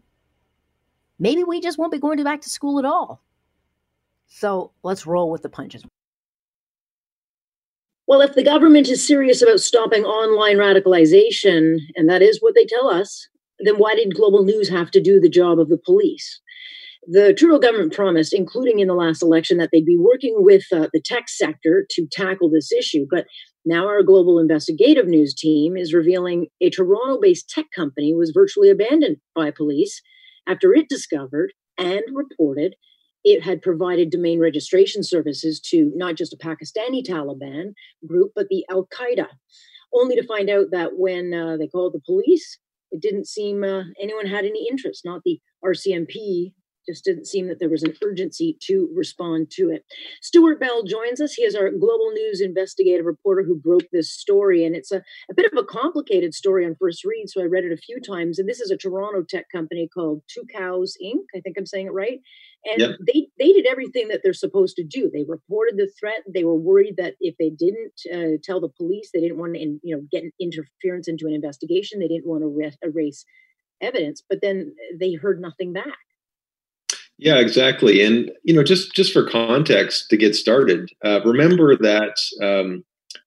maybe 1.18 1.44
we 1.44 1.60
just 1.60 1.76
won't 1.76 1.92
be 1.92 1.98
going 1.98 2.22
back 2.24 2.40
to 2.42 2.50
school 2.50 2.78
at 2.78 2.86
all. 2.86 3.20
So 4.28 4.70
let's 4.82 5.06
roll 5.06 5.30
with 5.30 5.42
the 5.42 5.50
punches. 5.50 5.84
Well, 8.10 8.22
if 8.22 8.34
the 8.34 8.42
government 8.42 8.88
is 8.88 9.06
serious 9.06 9.40
about 9.40 9.60
stopping 9.60 10.04
online 10.04 10.56
radicalization, 10.56 11.76
and 11.94 12.10
that 12.10 12.22
is 12.22 12.38
what 12.40 12.56
they 12.56 12.64
tell 12.64 12.90
us, 12.90 13.28
then 13.60 13.76
why 13.76 13.94
did 13.94 14.16
Global 14.16 14.42
News 14.42 14.68
have 14.68 14.90
to 14.90 15.00
do 15.00 15.20
the 15.20 15.28
job 15.28 15.60
of 15.60 15.68
the 15.68 15.78
police? 15.78 16.40
The 17.06 17.32
Trudeau 17.32 17.60
government 17.60 17.94
promised, 17.94 18.34
including 18.34 18.80
in 18.80 18.88
the 18.88 18.94
last 18.94 19.22
election, 19.22 19.58
that 19.58 19.68
they'd 19.72 19.86
be 19.86 19.96
working 19.96 20.38
with 20.38 20.64
uh, 20.72 20.88
the 20.92 21.00
tech 21.00 21.28
sector 21.28 21.86
to 21.88 22.08
tackle 22.10 22.50
this 22.50 22.72
issue. 22.72 23.06
But 23.08 23.26
now 23.64 23.86
our 23.86 24.02
global 24.02 24.40
investigative 24.40 25.06
news 25.06 25.32
team 25.32 25.76
is 25.76 25.94
revealing 25.94 26.48
a 26.60 26.68
Toronto 26.68 27.20
based 27.22 27.48
tech 27.48 27.66
company 27.72 28.12
was 28.12 28.32
virtually 28.34 28.70
abandoned 28.70 29.18
by 29.36 29.52
police 29.52 30.02
after 30.48 30.74
it 30.74 30.88
discovered 30.88 31.52
and 31.78 32.02
reported 32.12 32.74
it 33.24 33.42
had 33.42 33.62
provided 33.62 34.10
domain 34.10 34.40
registration 34.40 35.02
services 35.02 35.60
to 35.60 35.92
not 35.94 36.16
just 36.16 36.32
a 36.32 36.36
Pakistani 36.36 37.04
Taliban 37.06 37.72
group, 38.06 38.32
but 38.34 38.46
the 38.48 38.64
Al 38.70 38.86
Qaeda, 38.86 39.26
only 39.94 40.16
to 40.16 40.26
find 40.26 40.48
out 40.48 40.66
that 40.70 40.96
when 40.96 41.34
uh, 41.34 41.56
they 41.56 41.66
called 41.66 41.92
the 41.92 42.00
police, 42.04 42.58
it 42.90 43.00
didn't 43.00 43.28
seem 43.28 43.62
uh, 43.62 43.82
anyone 44.00 44.26
had 44.26 44.44
any 44.44 44.66
interest, 44.68 45.02
not 45.04 45.22
the 45.24 45.40
RCMP 45.64 46.52
just 46.90 47.04
didn't 47.04 47.26
seem 47.26 47.48
that 47.48 47.58
there 47.58 47.68
was 47.68 47.82
an 47.82 47.94
urgency 48.04 48.56
to 48.62 48.88
respond 48.94 49.50
to 49.52 49.70
it. 49.70 49.84
Stewart 50.22 50.60
Bell 50.60 50.82
joins 50.82 51.20
us. 51.20 51.34
He 51.34 51.42
is 51.42 51.54
our 51.54 51.70
global 51.70 52.10
news 52.12 52.40
investigative 52.40 53.06
reporter 53.06 53.42
who 53.42 53.56
broke 53.56 53.84
this 53.92 54.12
story. 54.12 54.64
And 54.64 54.74
it's 54.74 54.90
a, 54.90 55.02
a 55.30 55.34
bit 55.34 55.50
of 55.50 55.58
a 55.58 55.64
complicated 55.64 56.34
story 56.34 56.64
on 56.64 56.76
first 56.78 57.04
read, 57.04 57.28
so 57.28 57.42
I 57.42 57.44
read 57.44 57.64
it 57.64 57.72
a 57.72 57.76
few 57.76 58.00
times. 58.00 58.38
And 58.38 58.48
this 58.48 58.60
is 58.60 58.70
a 58.70 58.76
Toronto 58.76 59.22
tech 59.22 59.46
company 59.52 59.88
called 59.92 60.22
Tucows 60.28 60.92
Inc. 61.04 61.24
I 61.34 61.40
think 61.40 61.56
I'm 61.58 61.66
saying 61.66 61.86
it 61.86 61.92
right. 61.92 62.20
And 62.64 62.80
yep. 62.80 62.90
they, 63.06 63.28
they 63.38 63.52
did 63.52 63.66
everything 63.66 64.08
that 64.08 64.20
they're 64.22 64.34
supposed 64.34 64.76
to 64.76 64.84
do. 64.84 65.10
They 65.10 65.24
reported 65.26 65.78
the 65.78 65.90
threat. 65.98 66.22
They 66.32 66.44
were 66.44 66.54
worried 66.54 66.96
that 66.98 67.14
if 67.20 67.34
they 67.38 67.48
didn't 67.50 67.92
uh, 68.12 68.38
tell 68.44 68.60
the 68.60 68.68
police, 68.68 69.10
they 69.12 69.20
didn't 69.20 69.38
want 69.38 69.54
to 69.54 69.60
you 69.60 69.96
know 69.96 70.02
get 70.10 70.24
interference 70.38 71.08
into 71.08 71.26
an 71.26 71.32
investigation. 71.32 72.00
They 72.00 72.08
didn't 72.08 72.26
want 72.26 72.42
to 72.42 72.86
erase 72.86 73.24
evidence. 73.80 74.22
But 74.28 74.40
then 74.42 74.74
they 74.98 75.14
heard 75.14 75.40
nothing 75.40 75.72
back. 75.72 75.98
Yeah, 77.16 77.36
exactly. 77.36 78.02
And 78.02 78.30
you 78.44 78.54
know, 78.54 78.62
just 78.62 78.94
just 78.94 79.12
for 79.12 79.28
context 79.28 80.08
to 80.10 80.16
get 80.16 80.34
started, 80.34 80.90
uh, 81.04 81.20
remember 81.24 81.76
that 81.76 82.16
um, 82.42 82.82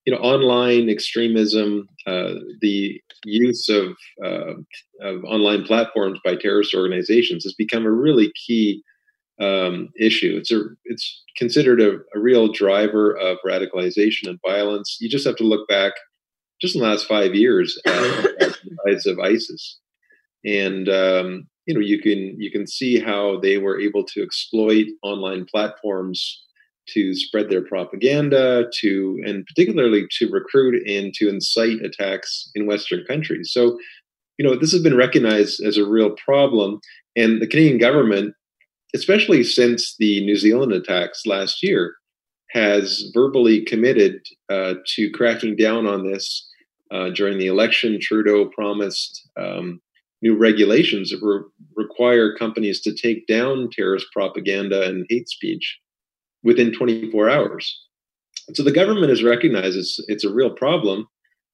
you 0.05 0.13
know 0.13 0.19
online 0.19 0.89
extremism, 0.89 1.87
uh, 2.07 2.33
the 2.61 2.99
use 3.23 3.69
of 3.69 3.95
uh, 4.23 4.53
of 5.01 5.23
online 5.25 5.63
platforms 5.63 6.19
by 6.25 6.35
terrorist 6.35 6.73
organizations 6.73 7.43
has 7.43 7.53
become 7.53 7.85
a 7.85 7.91
really 7.91 8.31
key 8.47 8.83
um, 9.41 9.89
issue. 9.99 10.35
It's 10.37 10.51
a 10.51 10.61
it's 10.85 11.23
considered 11.37 11.81
a, 11.81 11.95
a, 12.15 12.19
real 12.19 12.51
driver 12.51 13.17
of 13.17 13.37
radicalization 13.45 14.27
and 14.27 14.39
violence. 14.45 14.97
You 14.99 15.09
just 15.09 15.25
have 15.25 15.35
to 15.37 15.43
look 15.43 15.67
back 15.67 15.93
just 16.61 16.75
in 16.75 16.81
the 16.81 16.87
last 16.87 17.07
five 17.07 17.33
years 17.33 17.79
at, 17.85 17.93
at 17.93 18.37
the 18.63 18.77
rise 18.85 19.05
of 19.05 19.19
ISIS, 19.19 19.79
and 20.45 20.87
um, 20.87 21.47
you 21.65 21.73
know 21.73 21.79
you 21.79 21.99
can 22.01 22.39
you 22.39 22.51
can 22.51 22.67
see 22.67 22.99
how 22.99 23.39
they 23.39 23.57
were 23.57 23.79
able 23.79 24.03
to 24.03 24.21
exploit 24.21 24.85
online 25.03 25.45
platforms 25.45 26.41
to 26.89 27.15
spread 27.15 27.49
their 27.49 27.63
propaganda 27.63 28.65
to 28.81 29.21
and 29.25 29.45
particularly 29.45 30.05
to 30.11 30.29
recruit 30.29 30.85
and 30.87 31.13
to 31.13 31.29
incite 31.29 31.81
attacks 31.81 32.51
in 32.55 32.65
western 32.65 33.05
countries 33.05 33.51
so 33.53 33.77
you 34.37 34.45
know 34.45 34.55
this 34.55 34.73
has 34.73 34.83
been 34.83 34.97
recognized 34.97 35.63
as 35.63 35.77
a 35.77 35.87
real 35.87 36.11
problem 36.25 36.79
and 37.15 37.41
the 37.41 37.47
canadian 37.47 37.77
government 37.77 38.33
especially 38.95 39.43
since 39.43 39.95
the 39.99 40.23
new 40.25 40.35
zealand 40.35 40.71
attacks 40.71 41.25
last 41.25 41.63
year 41.63 41.95
has 42.51 43.09
verbally 43.13 43.65
committed 43.65 44.21
uh, 44.49 44.75
to 44.85 45.09
cracking 45.11 45.55
down 45.55 45.87
on 45.87 46.09
this 46.09 46.47
uh, 46.91 47.09
during 47.09 47.39
the 47.39 47.47
election 47.47 47.99
trudeau 47.99 48.45
promised 48.45 49.27
um, 49.39 49.81
new 50.21 50.37
regulations 50.37 51.09
that 51.09 51.19
re- 51.21 51.43
require 51.75 52.35
companies 52.35 52.79
to 52.81 52.93
take 52.93 53.27
down 53.27 53.69
terrorist 53.71 54.05
propaganda 54.13 54.83
and 54.83 55.05
hate 55.09 55.27
speech 55.27 55.79
within 56.43 56.71
24 56.71 57.29
hours. 57.29 57.79
So 58.53 58.63
the 58.63 58.71
government 58.71 59.09
has 59.09 59.23
recognized 59.23 59.77
it's, 59.77 59.99
it's 60.07 60.23
a 60.23 60.33
real 60.33 60.49
problem, 60.49 61.07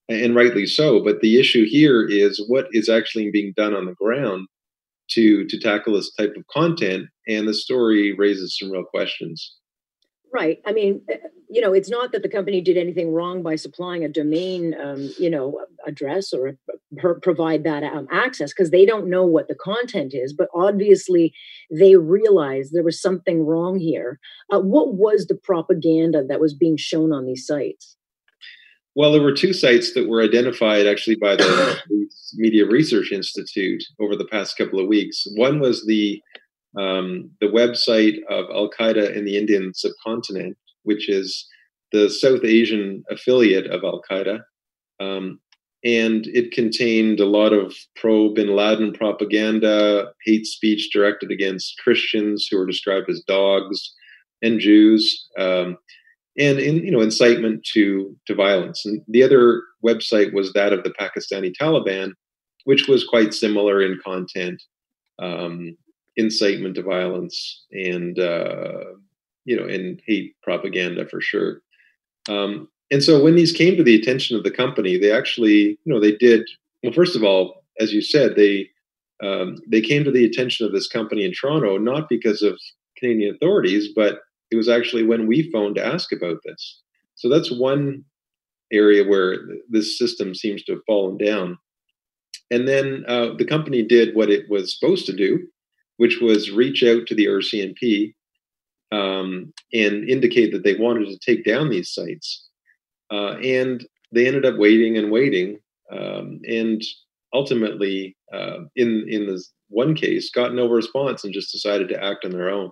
and 0.07 0.35
rightly 0.35 0.65
so. 0.65 1.03
But 1.03 1.21
the 1.21 1.39
issue 1.39 1.65
here 1.65 2.05
is 2.07 2.43
what 2.47 2.67
is 2.71 2.89
actually 2.89 3.29
being 3.31 3.53
done 3.55 3.73
on 3.73 3.85
the 3.85 3.93
ground 3.93 4.47
to 5.11 5.45
to 5.45 5.59
tackle 5.59 5.93
this 5.93 6.13
type 6.13 6.33
of 6.35 6.45
content, 6.47 7.07
and 7.27 7.47
the 7.47 7.53
story 7.53 8.13
raises 8.13 8.57
some 8.57 8.71
real 8.71 8.83
questions. 8.83 9.55
Right. 10.31 10.59
I 10.65 10.73
mean, 10.73 11.01
you 11.49 11.59
know, 11.61 11.73
it's 11.73 11.89
not 11.89 12.11
that 12.11 12.21
the 12.21 12.29
company 12.29 12.61
did 12.61 12.77
anything 12.77 13.11
wrong 13.11 13.41
by 13.41 13.55
supplying 13.55 14.03
a 14.05 14.09
domain, 14.09 14.75
um, 14.79 15.09
you 15.17 15.29
know, 15.29 15.59
address 15.87 16.31
or 16.31 16.53
provide 17.23 17.63
that 17.63 17.83
um, 17.83 18.07
access 18.11 18.53
because 18.53 18.69
they 18.69 18.85
don't 18.85 19.09
know 19.09 19.25
what 19.25 19.47
the 19.47 19.55
content 19.55 20.13
is. 20.13 20.31
But 20.31 20.49
obviously, 20.53 21.33
they 21.71 21.95
realized 21.95 22.71
there 22.73 22.83
was 22.83 23.01
something 23.01 23.43
wrong 23.45 23.79
here. 23.79 24.19
Uh, 24.53 24.59
what 24.59 24.93
was 24.93 25.25
the 25.25 25.35
propaganda 25.35 26.23
that 26.27 26.39
was 26.39 26.53
being 26.53 26.77
shown 26.77 27.11
on 27.11 27.25
these 27.25 27.45
sites? 27.47 27.97
Well, 28.99 29.13
there 29.13 29.21
were 29.21 29.31
two 29.31 29.53
sites 29.53 29.93
that 29.93 30.09
were 30.09 30.21
identified 30.21 30.85
actually 30.85 31.15
by 31.15 31.37
the 31.37 31.79
Media 32.33 32.65
Research 32.65 33.13
Institute 33.13 33.81
over 33.97 34.17
the 34.17 34.27
past 34.27 34.57
couple 34.57 34.77
of 34.77 34.89
weeks. 34.89 35.25
One 35.37 35.61
was 35.61 35.85
the 35.85 36.21
um, 36.77 37.31
the 37.39 37.47
website 37.47 38.17
of 38.29 38.47
Al 38.53 38.69
Qaeda 38.69 39.15
in 39.15 39.23
the 39.23 39.37
Indian 39.37 39.73
subcontinent, 39.73 40.57
which 40.83 41.07
is 41.07 41.47
the 41.93 42.09
South 42.09 42.43
Asian 42.43 43.05
affiliate 43.09 43.67
of 43.67 43.85
Al 43.85 44.01
Qaeda. 44.11 44.41
Um, 44.99 45.39
and 45.85 46.27
it 46.27 46.51
contained 46.51 47.21
a 47.21 47.25
lot 47.25 47.53
of 47.53 47.73
pro 47.95 48.33
bin 48.33 48.53
Laden 48.53 48.91
propaganda, 48.91 50.11
hate 50.25 50.45
speech 50.45 50.89
directed 50.91 51.31
against 51.31 51.79
Christians 51.81 52.49
who 52.51 52.57
were 52.57 52.67
described 52.67 53.09
as 53.09 53.23
dogs 53.25 53.93
and 54.41 54.59
Jews, 54.59 55.25
um, 55.37 55.77
and 56.39 56.59
in, 56.59 56.77
you 56.77 56.91
know 56.91 57.01
incitement 57.01 57.63
to 57.73 58.15
to 58.25 58.33
violence. 58.33 58.85
And 58.85 59.01
the 59.07 59.23
other 59.23 59.61
website 59.85 60.33
was 60.33 60.53
that 60.53 60.73
of 60.73 60.83
the 60.83 60.91
Pakistani 60.91 61.53
Taliban, 61.53 62.13
which 62.63 62.87
was 62.87 63.05
quite 63.05 63.33
similar 63.33 63.81
in 63.81 63.99
content. 64.03 64.63
Um, 65.21 65.75
incitement 66.19 66.75
to 66.75 66.83
violence 66.83 67.65
and 67.71 68.19
uh, 68.19 68.83
you 69.45 69.55
know 69.55 69.65
and 69.65 70.01
hate 70.05 70.35
propaganda 70.43 71.07
for 71.07 71.21
sure. 71.21 71.61
Um, 72.27 72.67
and 72.91 73.03
so 73.03 73.23
when 73.23 73.35
these 73.35 73.51
came 73.51 73.77
to 73.77 73.83
the 73.83 73.95
attention 73.95 74.35
of 74.35 74.43
the 74.43 74.51
company, 74.51 74.97
they 74.97 75.11
actually 75.11 75.79
you 75.83 75.93
know 75.93 75.99
they 75.99 76.15
did 76.15 76.47
well. 76.83 76.93
First 76.93 77.15
of 77.15 77.23
all, 77.23 77.63
as 77.79 77.93
you 77.93 78.01
said, 78.01 78.35
they 78.35 78.69
um, 79.23 79.57
they 79.67 79.81
came 79.81 80.03
to 80.03 80.11
the 80.11 80.25
attention 80.25 80.65
of 80.65 80.71
this 80.71 80.87
company 80.87 81.25
in 81.25 81.33
Toronto 81.33 81.77
not 81.77 82.09
because 82.09 82.41
of 82.41 82.59
Canadian 82.97 83.35
authorities, 83.35 83.89
but 83.95 84.19
it 84.51 84.55
was 84.55 84.69
actually 84.69 85.03
when 85.03 85.27
we 85.27 85.49
phoned 85.51 85.75
to 85.75 85.85
ask 85.85 86.11
about 86.11 86.37
this. 86.45 86.81
So 87.15 87.29
that's 87.29 87.51
one 87.51 88.03
area 88.71 89.03
where 89.07 89.37
this 89.69 89.97
system 89.97 90.35
seems 90.35 90.63
to 90.63 90.73
have 90.73 90.81
fallen 90.85 91.17
down. 91.17 91.57
And 92.51 92.67
then 92.67 93.03
uh, 93.07 93.33
the 93.37 93.45
company 93.45 93.83
did 93.83 94.15
what 94.15 94.29
it 94.29 94.49
was 94.49 94.77
supposed 94.77 95.05
to 95.07 95.15
do, 95.15 95.39
which 95.97 96.19
was 96.21 96.51
reach 96.51 96.83
out 96.83 97.05
to 97.07 97.15
the 97.15 97.27
RCMP 97.27 98.13
um, 98.91 99.53
and 99.73 100.09
indicate 100.09 100.51
that 100.51 100.63
they 100.63 100.75
wanted 100.75 101.07
to 101.07 101.19
take 101.19 101.45
down 101.45 101.69
these 101.69 101.93
sites. 101.93 102.47
Uh, 103.11 103.35
and 103.43 103.85
they 104.11 104.27
ended 104.27 104.45
up 104.45 104.57
waiting 104.57 104.97
and 104.97 105.11
waiting, 105.11 105.59
um, 105.91 106.39
and 106.47 106.81
ultimately, 107.33 108.15
uh, 108.33 108.59
in 108.75 109.05
in 109.07 109.27
this 109.27 109.51
one 109.69 109.95
case, 109.95 110.31
got 110.31 110.53
no 110.53 110.67
response 110.67 111.23
and 111.23 111.33
just 111.33 111.51
decided 111.51 111.89
to 111.89 112.03
act 112.03 112.25
on 112.25 112.31
their 112.31 112.49
own. 112.49 112.71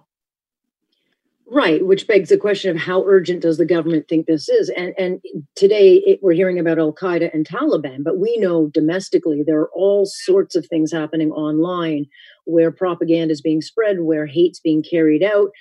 Right, 1.50 1.86
which 1.86 2.08
begs 2.08 2.28
the 2.28 2.38
question 2.38 2.72
of 2.72 2.82
how 2.82 3.06
urgent 3.06 3.42
does 3.42 3.58
the 3.58 3.66
government 3.66 4.10
think 4.10 4.26
this 4.26 4.50
is? 4.50 4.70
And 4.76 4.94
and 4.98 5.22
today 5.56 6.04
it, 6.06 6.20
we're 6.22 6.34
hearing 6.34 6.60
about 6.60 6.78
Al 6.78 6.94
Qaeda 6.94 7.34
and 7.34 7.48
Taliban, 7.48 8.04
but 8.04 8.20
we 8.20 8.36
know 8.38 8.68
domestically 8.74 9.44
there 9.46 9.60
are 9.60 9.70
all 9.74 10.06
sorts 10.06 10.58
of 10.58 10.66
things 10.66 10.92
happening 10.92 11.32
online 11.32 12.06
where 12.44 12.70
propaganda 12.70 13.32
is 13.32 13.42
being 13.42 13.62
spread, 13.62 14.02
where 14.02 14.26
hate's 14.26 14.60
being 14.60 14.84
carried 14.84 15.24
out. 15.24 15.52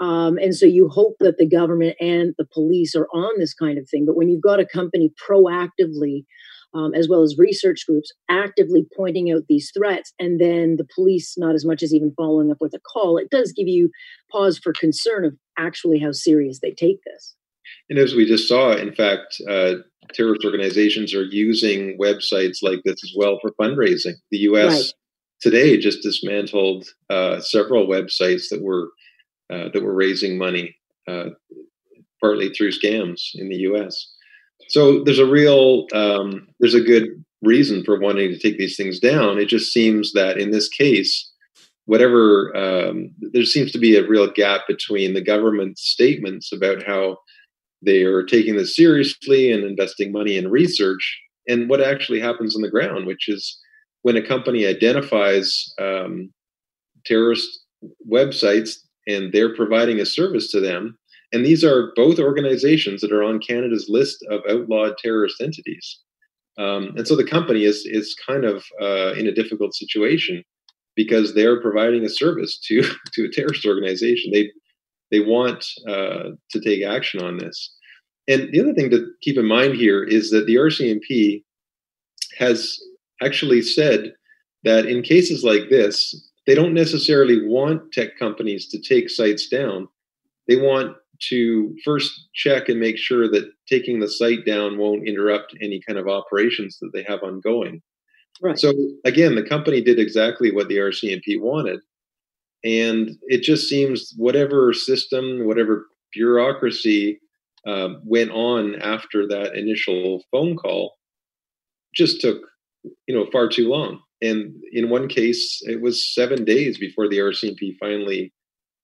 Um, 0.00 0.36
and 0.36 0.54
so 0.54 0.66
you 0.66 0.88
hope 0.88 1.14
that 1.20 1.38
the 1.38 1.48
government 1.48 1.96
and 2.00 2.34
the 2.38 2.46
police 2.52 2.96
are 2.96 3.08
on 3.14 3.38
this 3.38 3.54
kind 3.54 3.78
of 3.78 3.88
thing. 3.88 4.04
But 4.04 4.16
when 4.16 4.28
you've 4.28 4.42
got 4.42 4.60
a 4.60 4.66
company 4.66 5.12
proactively 5.28 6.24
um, 6.76 6.94
as 6.94 7.08
well 7.08 7.22
as 7.22 7.36
research 7.38 7.84
groups 7.86 8.12
actively 8.28 8.86
pointing 8.96 9.32
out 9.32 9.42
these 9.48 9.70
threats, 9.76 10.12
and 10.18 10.40
then 10.40 10.76
the 10.76 10.86
police 10.94 11.36
not 11.38 11.54
as 11.54 11.64
much 11.64 11.82
as 11.82 11.94
even 11.94 12.12
following 12.16 12.50
up 12.50 12.58
with 12.60 12.74
a 12.74 12.80
call, 12.80 13.16
it 13.16 13.30
does 13.30 13.52
give 13.52 13.68
you 13.68 13.90
pause 14.30 14.58
for 14.58 14.72
concern 14.72 15.24
of 15.24 15.34
actually 15.58 15.98
how 15.98 16.12
serious 16.12 16.60
they 16.60 16.72
take 16.72 16.98
this. 17.04 17.34
And 17.88 17.98
as 17.98 18.14
we 18.14 18.26
just 18.26 18.48
saw, 18.48 18.72
in 18.72 18.94
fact, 18.94 19.40
uh, 19.48 19.74
terrorist 20.12 20.44
organizations 20.44 21.14
are 21.14 21.24
using 21.24 21.96
websites 21.98 22.58
like 22.62 22.80
this 22.84 23.02
as 23.02 23.12
well 23.16 23.38
for 23.40 23.52
fundraising. 23.60 24.14
The 24.30 24.38
U.S. 24.38 24.72
Right. 24.72 24.92
today 25.40 25.78
just 25.78 26.02
dismantled 26.02 26.86
uh, 27.10 27.40
several 27.40 27.86
websites 27.86 28.48
that 28.50 28.62
were 28.62 28.90
uh, 29.52 29.68
that 29.72 29.82
were 29.82 29.94
raising 29.94 30.36
money, 30.36 30.76
uh, 31.08 31.26
partly 32.20 32.50
through 32.50 32.72
scams 32.72 33.20
in 33.34 33.48
the 33.48 33.56
U.S. 33.58 34.15
So 34.68 35.04
there's 35.04 35.18
a 35.18 35.26
real 35.26 35.86
um, 35.94 36.48
there's 36.60 36.74
a 36.74 36.80
good 36.80 37.24
reason 37.42 37.84
for 37.84 37.98
wanting 37.98 38.30
to 38.30 38.38
take 38.38 38.58
these 38.58 38.76
things 38.76 38.98
down. 38.98 39.38
It 39.38 39.46
just 39.48 39.72
seems 39.72 40.12
that 40.12 40.38
in 40.38 40.50
this 40.50 40.68
case, 40.68 41.30
whatever 41.84 42.54
um, 42.56 43.10
there 43.20 43.44
seems 43.44 43.72
to 43.72 43.78
be 43.78 43.96
a 43.96 44.06
real 44.06 44.30
gap 44.30 44.62
between 44.66 45.14
the 45.14 45.22
government's 45.22 45.82
statements 45.82 46.52
about 46.52 46.82
how 46.82 47.18
they 47.82 48.02
are 48.02 48.24
taking 48.24 48.56
this 48.56 48.74
seriously 48.74 49.52
and 49.52 49.64
investing 49.64 50.12
money 50.12 50.36
in 50.36 50.50
research 50.50 51.20
and 51.48 51.68
what 51.68 51.80
actually 51.80 52.20
happens 52.20 52.56
on 52.56 52.62
the 52.62 52.70
ground, 52.70 53.06
which 53.06 53.28
is 53.28 53.58
when 54.02 54.16
a 54.16 54.26
company 54.26 54.66
identifies 54.66 55.72
um, 55.80 56.32
terrorist 57.04 57.48
websites 58.10 58.76
and 59.06 59.32
they're 59.32 59.54
providing 59.54 60.00
a 60.00 60.06
service 60.06 60.50
to 60.50 60.60
them. 60.60 60.98
And 61.36 61.44
these 61.44 61.62
are 61.62 61.92
both 61.94 62.18
organizations 62.18 63.02
that 63.02 63.12
are 63.12 63.22
on 63.22 63.40
Canada's 63.40 63.90
list 63.90 64.24
of 64.30 64.40
outlawed 64.48 64.96
terrorist 64.96 65.38
entities. 65.42 65.98
Um, 66.56 66.94
and 66.96 67.06
so 67.06 67.14
the 67.14 67.26
company 67.26 67.64
is 67.64 67.84
is 67.84 68.16
kind 68.26 68.46
of 68.46 68.64
uh, 68.80 69.12
in 69.12 69.26
a 69.26 69.34
difficult 69.34 69.74
situation 69.74 70.42
because 70.94 71.34
they're 71.34 71.60
providing 71.60 72.06
a 72.06 72.08
service 72.08 72.58
to 72.68 72.80
to 73.12 73.26
a 73.26 73.30
terrorist 73.30 73.66
organization. 73.66 74.30
They 74.32 74.50
they 75.10 75.20
want 75.20 75.66
uh, 75.86 76.30
to 76.52 76.60
take 76.60 76.82
action 76.82 77.22
on 77.22 77.36
this. 77.36 77.70
And 78.26 78.50
the 78.50 78.60
other 78.62 78.72
thing 78.72 78.88
to 78.92 79.06
keep 79.20 79.36
in 79.36 79.46
mind 79.46 79.74
here 79.74 80.02
is 80.02 80.30
that 80.30 80.46
the 80.46 80.54
RCMP 80.54 81.44
has 82.38 82.78
actually 83.22 83.60
said 83.60 84.14
that 84.64 84.86
in 84.86 85.02
cases 85.02 85.44
like 85.44 85.68
this, 85.68 86.30
they 86.46 86.54
don't 86.54 86.72
necessarily 86.72 87.46
want 87.46 87.92
tech 87.92 88.18
companies 88.18 88.68
to 88.68 88.80
take 88.80 89.10
sites 89.10 89.48
down. 89.48 89.86
They 90.48 90.56
want 90.56 90.96
to 91.28 91.74
first 91.84 92.28
check 92.34 92.68
and 92.68 92.80
make 92.80 92.98
sure 92.98 93.28
that 93.30 93.50
taking 93.68 94.00
the 94.00 94.08
site 94.08 94.44
down 94.44 94.78
won't 94.78 95.08
interrupt 95.08 95.54
any 95.60 95.80
kind 95.86 95.98
of 95.98 96.08
operations 96.08 96.78
that 96.80 96.90
they 96.92 97.02
have 97.02 97.22
ongoing. 97.22 97.82
Right. 98.42 98.58
So 98.58 98.72
again, 99.04 99.34
the 99.34 99.42
company 99.42 99.80
did 99.80 99.98
exactly 99.98 100.50
what 100.50 100.68
the 100.68 100.76
RCMP 100.76 101.40
wanted. 101.40 101.80
And 102.64 103.10
it 103.28 103.42
just 103.42 103.68
seems 103.68 104.12
whatever 104.16 104.72
system, 104.72 105.46
whatever 105.46 105.86
bureaucracy 106.12 107.20
um, 107.66 108.00
went 108.04 108.30
on 108.30 108.76
after 108.76 109.26
that 109.28 109.54
initial 109.56 110.22
phone 110.30 110.56
call 110.56 110.94
just 111.94 112.20
took, 112.20 112.42
you 113.06 113.14
know, 113.14 113.26
far 113.32 113.48
too 113.48 113.68
long. 113.68 114.00
And 114.22 114.54
in 114.72 114.88
one 114.88 115.08
case, 115.08 115.60
it 115.62 115.80
was 115.80 116.14
seven 116.14 116.44
days 116.44 116.78
before 116.78 117.08
the 117.08 117.18
RCMP 117.18 117.76
finally 117.78 118.32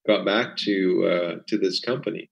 got 0.07 0.25
back 0.25 0.57
to 0.59 1.07
uh, 1.07 1.35
to 1.49 1.59
this 1.59 1.81
company. 1.81 2.31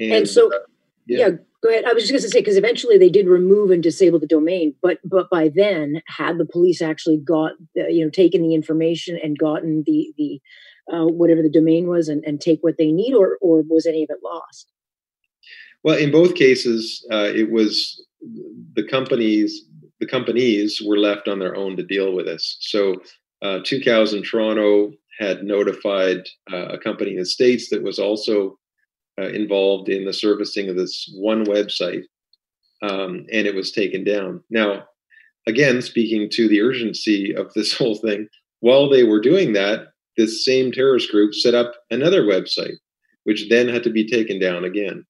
And, 0.00 0.12
and 0.12 0.28
so, 0.28 0.48
uh, 0.48 0.58
yeah. 1.06 1.18
yeah. 1.18 1.30
go 1.62 1.70
ahead. 1.70 1.84
I 1.84 1.92
was 1.92 2.02
just 2.02 2.12
going 2.12 2.22
to 2.22 2.28
say 2.28 2.40
because 2.40 2.56
eventually 2.56 2.98
they 2.98 3.08
did 3.08 3.26
remove 3.26 3.70
and 3.70 3.82
disable 3.82 4.18
the 4.18 4.26
domain, 4.26 4.74
but 4.82 4.98
but 5.04 5.30
by 5.30 5.50
then, 5.54 6.02
had 6.06 6.38
the 6.38 6.46
police 6.46 6.82
actually 6.82 7.18
got 7.18 7.52
the, 7.74 7.86
you 7.90 8.04
know 8.04 8.10
taken 8.10 8.42
the 8.42 8.54
information 8.54 9.18
and 9.22 9.38
gotten 9.38 9.84
the 9.86 10.12
the 10.16 10.40
uh, 10.92 11.06
whatever 11.06 11.42
the 11.42 11.50
domain 11.50 11.86
was 11.86 12.08
and, 12.08 12.22
and 12.24 12.40
take 12.40 12.60
what 12.62 12.76
they 12.78 12.92
need, 12.92 13.14
or 13.14 13.38
or 13.40 13.62
was 13.62 13.86
any 13.86 14.02
of 14.02 14.10
it 14.10 14.18
lost? 14.22 14.72
Well, 15.84 15.96
in 15.96 16.10
both 16.10 16.34
cases, 16.34 17.06
uh, 17.12 17.30
it 17.34 17.50
was 17.50 18.04
the 18.74 18.82
companies. 18.82 19.62
The 20.00 20.06
companies 20.06 20.82
were 20.84 20.98
left 20.98 21.26
on 21.26 21.38
their 21.38 21.56
own 21.56 21.76
to 21.76 21.82
deal 21.82 22.12
with 22.12 22.26
this. 22.26 22.58
So, 22.60 22.96
uh, 23.40 23.60
Tucows 23.60 24.14
in 24.14 24.22
Toronto 24.22 24.92
had 25.18 25.44
notified 25.44 26.18
uh, 26.52 26.68
a 26.68 26.78
company 26.78 27.12
in 27.12 27.18
the 27.18 27.26
states 27.26 27.70
that 27.70 27.82
was 27.82 27.98
also 27.98 28.58
uh, 29.20 29.28
involved 29.28 29.88
in 29.88 30.04
the 30.04 30.12
servicing 30.12 30.68
of 30.68 30.76
this 30.76 31.10
one 31.16 31.44
website, 31.44 32.02
um, 32.82 33.26
and 33.32 33.46
it 33.46 33.54
was 33.54 33.72
taken 33.72 34.04
down. 34.04 34.42
Now, 34.50 34.84
again, 35.46 35.80
speaking 35.80 36.28
to 36.32 36.48
the 36.48 36.60
urgency 36.60 37.34
of 37.34 37.52
this 37.54 37.72
whole 37.78 37.96
thing, 37.96 38.28
while 38.60 38.88
they 38.88 39.04
were 39.04 39.20
doing 39.20 39.52
that, 39.54 39.88
this 40.16 40.44
same 40.44 40.72
terrorist 40.72 41.10
group 41.10 41.34
set 41.34 41.54
up 41.54 41.74
another 41.90 42.22
website, 42.22 42.76
which 43.24 43.48
then 43.48 43.68
had 43.68 43.82
to 43.84 43.90
be 43.90 44.08
taken 44.08 44.38
down 44.38 44.64
again. 44.64 45.04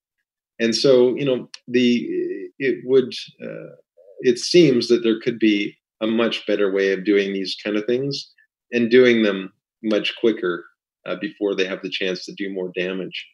And 0.59 0.75
so, 0.75 1.15
you 1.17 1.25
know, 1.25 1.49
the 1.69 2.07
it 2.59 2.79
would 2.85 3.13
uh, 3.43 3.77
it 4.21 4.39
seems 4.39 4.89
that 4.89 5.03
there 5.03 5.21
could 5.21 5.39
be 5.39 5.77
a 6.01 6.07
much 6.07 6.47
better 6.47 6.73
way 6.73 6.93
of 6.93 7.05
doing 7.05 7.33
these 7.33 7.57
kind 7.63 7.77
of 7.77 7.85
things 7.85 8.33
and 8.73 8.91
doing 8.91 9.23
them 9.23 9.53
much 9.83 10.15
quicker 10.21 10.65
uh, 11.07 11.17
before 11.21 11.55
they 11.55 11.67
have 11.67 11.83
the 11.83 11.91
chance 11.91 12.25
to 12.25 12.35
do 12.37 12.53
more 12.53 12.71
damage. 12.75 13.27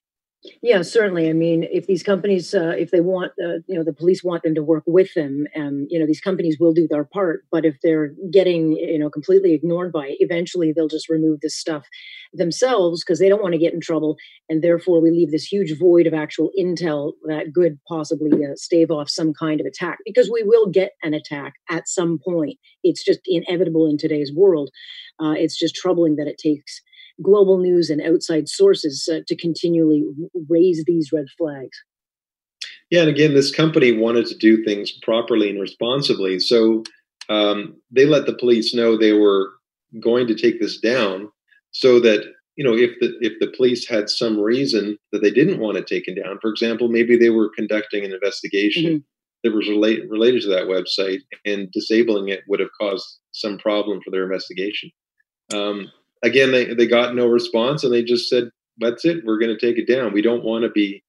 Yeah, 0.61 0.83
certainly. 0.83 1.29
I 1.29 1.35
mean, 1.35 1.63
if 1.71 1.87
these 1.87 2.03
companies, 2.03 2.53
uh, 2.53 2.75
if 2.77 2.91
they 2.91 3.01
want, 3.01 3.31
uh, 3.41 3.59
you 3.69 3.77
know, 3.77 3.85
the 3.85 3.93
police 3.93 4.25
want 4.25 4.43
them 4.43 4.57
to 4.57 4.63
work 4.63 4.83
with 4.89 5.15
them, 5.15 5.47
and 5.55 5.87
you 5.89 6.01
know, 6.01 6.07
these 6.07 6.21
companies 6.21 6.57
will 6.59 6.73
do 6.73 6.89
their 6.89 7.05
part. 7.05 7.45
But 7.53 7.65
if 7.65 7.77
they're 7.81 8.13
getting, 8.33 8.73
you 8.73 8.99
know, 8.99 9.09
completely 9.09 9.53
ignored 9.55 9.93
by, 9.93 10.09
it, 10.09 10.17
eventually 10.19 10.73
they'll 10.73 10.89
just 10.89 11.09
remove 11.09 11.41
this 11.43 11.57
stuff 11.57 11.87
themselves 12.33 13.05
because 13.05 13.21
they 13.21 13.29
don't 13.29 13.43
want 13.43 13.53
to 13.53 13.59
get 13.59 13.73
in 13.73 13.81
trouble, 13.81 14.17
and 14.49 14.63
therefore 14.63 15.01
we 15.01 15.13
leave 15.13 15.31
this 15.31 15.45
huge 15.45 15.79
void 15.79 16.09
of 16.09 16.15
actual 16.15 16.51
intel 16.59 17.13
that 17.27 17.53
could 17.55 17.79
possibly 17.87 18.33
uh, 18.45 18.57
stave 18.57 18.91
off 18.91 19.09
some 19.09 19.33
kind 19.33 19.61
of 19.61 19.67
attack. 19.67 19.99
Because 20.05 20.29
we 20.29 20.43
will 20.43 20.67
get 20.67 20.93
an 21.05 21.15
attack 21.15 21.55
at 21.71 21.87
some 21.89 22.19
point. 22.19 22.59
It's 22.83 23.05
just 23.05 23.21
inevitable 23.27 23.89
in 23.89 23.97
today's 23.97 24.33
world. 24.35 24.71
Uh, 25.23 25.35
it's 25.37 25.57
just 25.57 25.77
troubling 25.77 26.17
that 26.17 26.27
it 26.27 26.39
takes 26.39 26.81
global 27.21 27.59
news 27.59 27.91
and 27.91 28.01
outside 28.01 28.49
sources 28.49 29.09
uh, 29.13 29.21
to 29.27 29.37
continually 29.37 30.05
raise 30.49 30.85
these 30.87 31.11
red 31.13 31.27
flags. 31.37 31.77
Yeah, 32.91 33.01
and 33.01 33.11
again, 33.11 33.35
this 33.35 33.51
company 33.51 33.93
wanted 33.93 34.27
to 34.27 34.37
do 34.37 34.63
things 34.65 34.93
properly 35.03 35.49
and 35.49 35.61
responsibly, 35.61 36.39
so 36.39 36.85
um, 37.29 37.77
they 37.91 38.05
let 38.05 38.27
the 38.27 38.35
police 38.35 38.75
know 38.75 38.97
they 38.97 39.15
were 39.15 39.51
going 40.01 40.27
to 40.27 40.35
take 40.35 40.61
this 40.61 40.79
down, 40.79 41.31
so 41.71 41.99
that 42.01 42.23
you 42.57 42.65
know 42.65 42.77
if 42.77 42.91
the 43.01 43.17
if 43.21 43.33
the 43.41 43.53
police 43.57 43.89
had 43.89 44.11
some 44.11 44.39
reason 44.39 44.99
that 45.11 45.23
they 45.23 45.31
didn't 45.31 45.59
want 45.59 45.79
it 45.79 45.87
taken 45.87 46.15
down, 46.15 46.39
for 46.41 46.51
example, 46.51 46.89
maybe 46.89 47.17
they 47.17 47.31
were 47.31 47.51
conducting 47.57 48.05
an 48.05 48.13
investigation. 48.13 48.85
Mm-hmm. 48.85 48.97
That 49.45 49.57
was 49.57 49.69
relate, 49.69 50.09
related 50.09 50.43
to 50.43 50.49
that 50.51 50.69
website, 50.69 51.19
and 51.45 51.69
disabling 51.73 52.29
it 52.29 52.43
would 52.47 52.61
have 52.61 52.69
caused 52.81 53.19
some 53.33 53.59
problem 53.59 54.01
for 54.01 54.13
their 54.13 54.23
investigation. 54.23 54.93
Um, 55.53 55.91
again, 56.23 56.53
they, 56.53 56.75
they 56.75 56.87
got 56.87 57.15
no 57.15 57.27
response 57.27 57.85
and 57.85 57.93
they 57.93 58.03
just 58.03 58.29
said, 58.29 58.51
that's 58.79 59.05
it. 59.05 59.25
We're 59.25 59.39
going 59.39 59.57
to 59.57 59.67
take 59.67 59.79
it 59.79 59.93
down. 59.93 60.13
We 60.13 60.23
don't 60.23 60.45
want 60.45 60.65
to 60.65 60.71
be, 60.71 61.03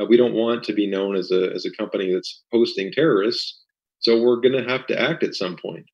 uh, 0.00 0.06
we 0.08 0.16
don't 0.16 0.34
want 0.34 0.62
to 0.64 0.72
be 0.72 0.86
known 0.86 1.16
as 1.16 1.30
a, 1.30 1.52
as 1.54 1.64
a 1.64 1.72
company 1.72 2.12
that's 2.12 2.42
hosting 2.52 2.92
terrorists. 2.92 3.60
So 4.00 4.20
we're 4.20 4.40
going 4.40 4.62
to 4.62 4.70
have 4.70 4.86
to 4.86 5.00
act 5.00 5.22
at 5.24 5.34
some 5.34 5.56
point. 5.56 5.86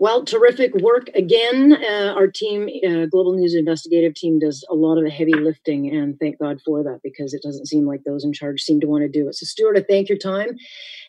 Well, 0.00 0.24
terrific 0.24 0.74
work 0.74 1.08
again. 1.14 1.72
Uh, 1.72 2.14
our 2.16 2.26
team, 2.26 2.68
uh, 2.84 3.06
Global 3.06 3.34
News 3.34 3.54
Investigative 3.54 4.14
Team, 4.14 4.40
does 4.40 4.64
a 4.68 4.74
lot 4.74 4.98
of 4.98 5.04
the 5.04 5.10
heavy 5.10 5.34
lifting, 5.34 5.88
and 5.88 6.18
thank 6.18 6.40
God 6.40 6.60
for 6.64 6.82
that 6.82 6.98
because 7.04 7.32
it 7.32 7.42
doesn't 7.42 7.66
seem 7.66 7.86
like 7.86 8.02
those 8.04 8.24
in 8.24 8.32
charge 8.32 8.60
seem 8.60 8.80
to 8.80 8.88
want 8.88 9.02
to 9.02 9.08
do 9.08 9.28
it. 9.28 9.36
So, 9.36 9.46
Stewart, 9.46 9.78
I 9.78 9.84
thank 9.88 10.08
your 10.08 10.18
time 10.18 10.56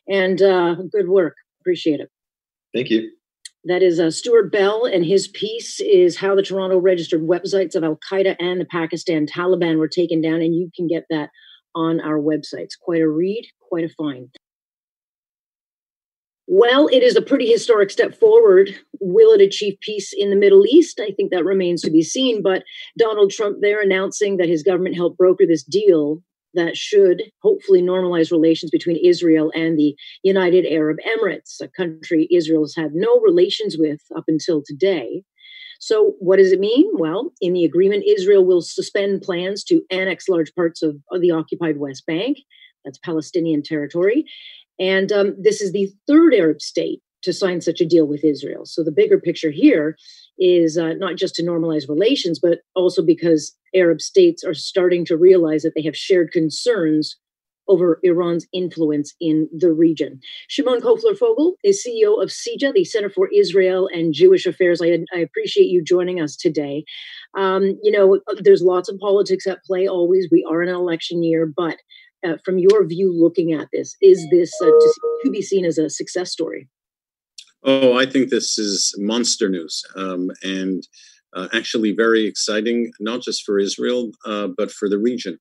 and 0.07 0.39
uh, 0.41 0.75
good 0.91 1.09
work. 1.09 1.35
Appreciate 1.61 1.99
it. 1.99 2.11
Thank 2.75 2.91
you. 2.91 3.09
That 3.67 3.81
is 3.81 3.99
uh, 3.99 4.11
Stewart 4.11 4.51
Bell, 4.51 4.85
and 4.85 5.03
his 5.03 5.27
piece 5.27 5.79
is 5.79 6.17
How 6.17 6.35
the 6.35 6.43
Toronto 6.43 6.77
Registered 6.77 7.21
Websites 7.21 7.75
of 7.75 7.83
Al 7.83 7.97
Qaeda 8.11 8.35
and 8.39 8.61
the 8.61 8.65
Pakistan 8.65 9.25
Taliban 9.25 9.79
Were 9.79 9.87
Taken 9.87 10.21
Down. 10.21 10.35
And 10.35 10.55
you 10.55 10.69
can 10.75 10.87
get 10.87 11.05
that 11.09 11.29
on 11.73 11.99
our 11.99 12.19
websites. 12.19 12.77
Quite 12.79 13.01
a 13.01 13.09
read, 13.09 13.43
quite 13.59 13.83
a 13.83 13.89
find. 13.89 14.29
Well, 16.45 16.87
it 16.89 17.01
is 17.01 17.15
a 17.15 17.23
pretty 17.23 17.51
historic 17.51 17.89
step 17.89 18.13
forward. 18.13 18.69
Will 19.01 19.31
it 19.31 19.41
achieve 19.41 19.79
peace 19.81 20.13
in 20.15 20.29
the 20.29 20.35
Middle 20.35 20.63
East? 20.67 21.01
I 21.01 21.09
think 21.17 21.31
that 21.31 21.43
remains 21.43 21.81
to 21.81 21.89
be 21.89 22.03
seen. 22.03 22.43
But 22.43 22.63
Donald 22.99 23.31
Trump 23.31 23.57
there 23.61 23.81
announcing 23.81 24.37
that 24.37 24.47
his 24.47 24.61
government 24.61 24.95
helped 24.95 25.17
broker 25.17 25.45
this 25.47 25.63
deal 25.63 26.21
that 26.55 26.75
should 26.75 27.23
hopefully 27.41 27.81
normalize 27.81 28.31
relations 28.31 28.71
between 28.71 28.97
Israel 29.03 29.51
and 29.53 29.77
the 29.77 29.95
United 30.23 30.65
Arab 30.65 30.97
Emirates, 31.05 31.61
a 31.61 31.67
country 31.67 32.27
Israel 32.31 32.63
has 32.63 32.75
had 32.75 32.91
no 32.93 33.19
relations 33.19 33.77
with 33.77 34.01
up 34.15 34.25
until 34.27 34.63
today. 34.65 35.23
So, 35.79 36.15
what 36.19 36.37
does 36.37 36.51
it 36.51 36.59
mean? 36.59 36.89
Well, 36.93 37.31
in 37.41 37.53
the 37.53 37.65
agreement, 37.65 38.05
Israel 38.07 38.45
will 38.45 38.61
suspend 38.61 39.21
plans 39.21 39.63
to 39.65 39.81
annex 39.91 40.27
large 40.27 40.53
parts 40.55 40.81
of, 40.81 40.95
of 41.11 41.21
the 41.21 41.31
occupied 41.31 41.77
West 41.77 42.05
Bank. 42.05 42.37
That's 42.83 42.97
Palestinian 42.99 43.61
territory. 43.61 44.25
And 44.79 45.11
um, 45.11 45.35
this 45.39 45.61
is 45.61 45.71
the 45.71 45.91
third 46.07 46.33
Arab 46.33 46.61
state 46.61 47.01
to 47.23 47.33
sign 47.33 47.61
such 47.61 47.81
a 47.81 47.85
deal 47.85 48.05
with 48.05 48.23
Israel. 48.23 48.65
So, 48.65 48.83
the 48.83 48.91
bigger 48.91 49.19
picture 49.19 49.51
here 49.51 49.95
is 50.37 50.77
uh, 50.77 50.93
not 50.93 51.15
just 51.15 51.35
to 51.35 51.43
normalize 51.43 51.89
relations, 51.89 52.39
but 52.41 52.59
also 52.75 53.03
because 53.03 53.55
Arab 53.73 54.01
states 54.01 54.43
are 54.43 54.53
starting 54.53 55.05
to 55.05 55.17
realize 55.17 55.63
that 55.63 55.73
they 55.75 55.83
have 55.83 55.95
shared 55.95 56.31
concerns 56.31 57.17
over 57.67 57.99
Iran's 58.03 58.45
influence 58.53 59.13
in 59.19 59.49
the 59.51 59.71
region. 59.71 60.19
Shimon 60.47 60.81
Koffler 60.81 61.17
Fogel 61.17 61.55
is 61.63 61.83
CEO 61.83 62.21
of 62.21 62.29
CIJA, 62.29 62.73
the 62.73 62.85
Center 62.85 63.09
for 63.09 63.27
Israel 63.33 63.89
and 63.91 64.13
Jewish 64.13 64.45
Affairs. 64.45 64.81
I, 64.81 64.99
I 65.13 65.19
appreciate 65.19 65.67
you 65.67 65.83
joining 65.83 66.21
us 66.21 66.35
today. 66.35 66.85
Um, 67.35 67.79
you 67.81 67.91
know, 67.91 68.19
there's 68.39 68.61
lots 68.61 68.89
of 68.89 68.99
politics 68.99 69.47
at 69.47 69.63
play 69.63 69.87
always. 69.87 70.27
We 70.31 70.45
are 70.49 70.61
in 70.61 70.69
an 70.69 70.75
election 70.75 71.23
year, 71.23 71.51
but 71.53 71.77
uh, 72.25 72.37
from 72.43 72.59
your 72.59 72.85
view 72.85 73.13
looking 73.15 73.53
at 73.53 73.67
this, 73.73 73.95
is 74.01 74.25
this 74.31 74.51
uh, 74.61 74.67
to, 74.67 74.93
to 75.23 75.31
be 75.31 75.41
seen 75.41 75.65
as 75.65 75.77
a 75.77 75.89
success 75.89 76.31
story? 76.31 76.67
Oh, 77.67 77.97
I 77.97 78.05
think 78.05 78.29
this 78.29 78.59
is 78.59 78.93
monster 78.99 79.49
news 79.49 79.83
um, 79.95 80.29
and 80.43 80.87
uh, 81.33 81.47
actually 81.51 81.93
very 81.93 82.27
exciting, 82.27 82.91
not 82.99 83.21
just 83.21 83.43
for 83.43 83.57
Israel, 83.57 84.11
uh, 84.23 84.49
but 84.55 84.71
for 84.71 84.87
the 84.87 84.99
region. 84.99 85.39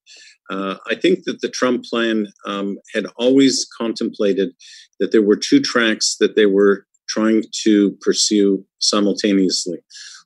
Uh, 0.49 0.77
I 0.91 0.95
think 0.95 1.25
that 1.25 1.43
the 1.43 1.51
Trump 1.51 1.85
plan 1.85 2.29
um, 2.47 2.79
had 2.95 3.05
always 3.17 3.67
contemplated 3.77 4.55
that 5.01 5.13
there 5.13 5.23
were 5.23 5.37
two 5.37 5.61
tracks 5.61 6.17
that 6.19 6.35
they 6.35 6.47
were 6.47 6.87
trying 7.11 7.45
to 7.65 7.91
pursue 8.01 8.65
simultaneously. 8.79 9.79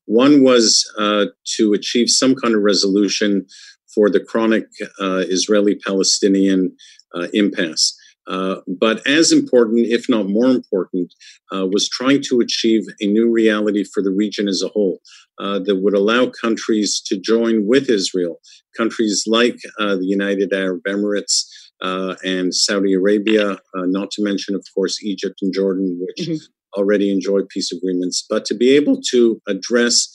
One 0.06 0.44
was 0.44 0.88
uh, 0.98 1.26
to 1.56 1.72
achieve 1.72 2.10
some 2.10 2.36
kind 2.36 2.54
of 2.54 2.62
resolution 2.62 3.44
for 3.92 4.08
the 4.08 4.20
chronic 4.20 4.66
uh, 5.00 5.24
Israeli 5.26 5.74
Palestinian 5.74 6.76
uh, 7.12 7.26
impasse. 7.32 7.97
Uh, 8.28 8.56
but 8.66 9.04
as 9.06 9.32
important, 9.32 9.86
if 9.86 10.08
not 10.08 10.28
more 10.28 10.50
important, 10.50 11.12
uh, 11.52 11.66
was 11.66 11.88
trying 11.88 12.22
to 12.22 12.40
achieve 12.40 12.82
a 13.00 13.06
new 13.06 13.30
reality 13.30 13.84
for 13.84 14.02
the 14.02 14.10
region 14.10 14.48
as 14.48 14.62
a 14.62 14.68
whole 14.68 15.00
uh, 15.40 15.58
that 15.60 15.76
would 15.76 15.94
allow 15.94 16.26
countries 16.26 17.00
to 17.06 17.18
join 17.18 17.66
with 17.66 17.88
Israel, 17.88 18.38
countries 18.76 19.24
like 19.26 19.58
uh, 19.80 19.96
the 19.96 20.04
United 20.04 20.52
Arab 20.52 20.82
Emirates 20.86 21.44
uh, 21.80 22.16
and 22.22 22.54
Saudi 22.54 22.92
Arabia, 22.92 23.58
not 23.74 24.10
to 24.10 24.22
mention, 24.22 24.54
of 24.54 24.64
course, 24.74 25.02
Egypt 25.02 25.36
and 25.40 25.54
Jordan, 25.54 25.98
which 26.00 26.28
mm-hmm. 26.28 26.78
already 26.78 27.10
enjoy 27.10 27.40
peace 27.48 27.72
agreements, 27.72 28.26
but 28.28 28.44
to 28.46 28.54
be 28.54 28.74
able 28.74 29.00
to 29.10 29.40
address 29.46 30.08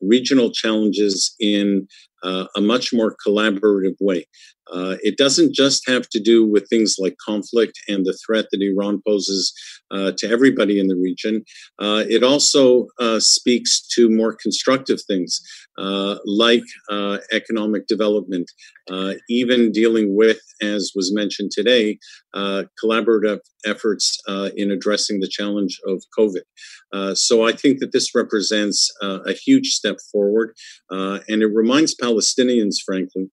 regional 0.00 0.50
challenges 0.50 1.34
in 1.40 1.88
uh, 2.22 2.46
a 2.56 2.60
much 2.60 2.92
more 2.92 3.16
collaborative 3.24 3.96
way. 4.00 4.26
Uh, 4.72 4.96
it 5.02 5.16
doesn't 5.16 5.54
just 5.54 5.88
have 5.88 6.08
to 6.08 6.18
do 6.18 6.44
with 6.44 6.68
things 6.68 6.96
like 6.98 7.16
conflict 7.24 7.78
and 7.88 8.04
the 8.04 8.18
threat 8.26 8.46
that 8.50 8.62
Iran 8.62 9.00
poses 9.06 9.52
uh, 9.92 10.12
to 10.18 10.28
everybody 10.28 10.80
in 10.80 10.88
the 10.88 10.96
region. 10.96 11.44
Uh, 11.78 12.04
it 12.08 12.24
also 12.24 12.88
uh, 12.98 13.20
speaks 13.20 13.86
to 13.94 14.10
more 14.10 14.34
constructive 14.34 15.00
things 15.02 15.40
uh, 15.78 16.16
like 16.24 16.64
uh, 16.90 17.18
economic 17.32 17.86
development, 17.86 18.50
uh, 18.90 19.14
even 19.28 19.72
dealing 19.72 20.16
with, 20.16 20.40
as 20.62 20.92
was 20.94 21.12
mentioned 21.14 21.50
today, 21.50 21.98
uh, 22.34 22.64
collaborative 22.82 23.40
efforts 23.64 24.18
in 24.56 24.70
addressing 24.70 25.20
the 25.20 25.28
challenge 25.28 25.78
of 25.86 26.02
COVID. 26.18 27.16
so 27.16 27.46
I 27.46 27.52
think 27.52 27.80
that 27.80 27.92
this 27.92 28.14
represents 28.14 28.90
a 29.02 29.32
huge 29.32 29.68
step 29.68 29.96
forward, 30.12 30.54
and 30.90 31.42
it 31.42 31.50
reminds 31.52 31.94
Palestinians, 31.94 32.76
frankly, 32.84 33.30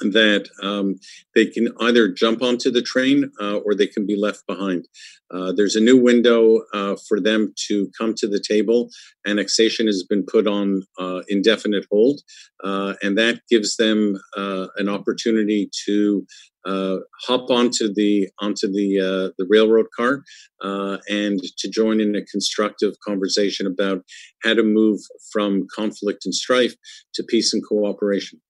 that 0.00 0.48
um, 0.62 0.96
they 1.34 1.46
can 1.46 1.68
either 1.80 2.08
jump 2.08 2.42
onto 2.42 2.70
the 2.70 2.82
train 2.82 3.30
uh, 3.40 3.58
or 3.58 3.74
they 3.74 3.86
can 3.86 4.06
be 4.06 4.16
left 4.16 4.46
behind. 4.46 4.86
Uh, 5.30 5.52
there's 5.52 5.76
a 5.76 5.80
new 5.80 5.96
window 5.96 6.60
uh, 6.72 6.96
for 7.08 7.20
them 7.20 7.52
to 7.66 7.90
come 7.98 8.14
to 8.14 8.28
the 8.28 8.40
table. 8.40 8.88
Annexation 9.26 9.86
has 9.86 10.04
been 10.08 10.24
put 10.24 10.46
on 10.46 10.82
uh, 10.98 11.20
indefinite 11.28 11.86
hold, 11.90 12.20
uh, 12.62 12.94
and 13.02 13.16
that 13.18 13.40
gives 13.50 13.76
them 13.76 14.16
uh, 14.36 14.66
an 14.76 14.88
opportunity 14.88 15.70
to 15.86 16.26
hop 16.66 17.50
onto 17.50 17.92
the 17.92 18.28
onto 18.40 18.66
the 18.66 19.32
the 19.36 19.46
railroad 19.50 19.86
car 19.96 20.22
and 21.10 21.40
to 21.58 21.68
join 21.68 22.00
in 22.00 22.16
a 22.16 22.24
constructive 22.24 22.94
conversation 23.06 23.66
about 23.66 24.02
how 24.42 24.54
to 24.54 24.62
move 24.62 25.00
from 25.30 25.66
conflict 25.74 26.24
and 26.24 26.34
strife 26.34 26.74
to 27.14 27.22
peace 27.22 27.52
and 27.52 27.62
cooperation. 27.68 28.40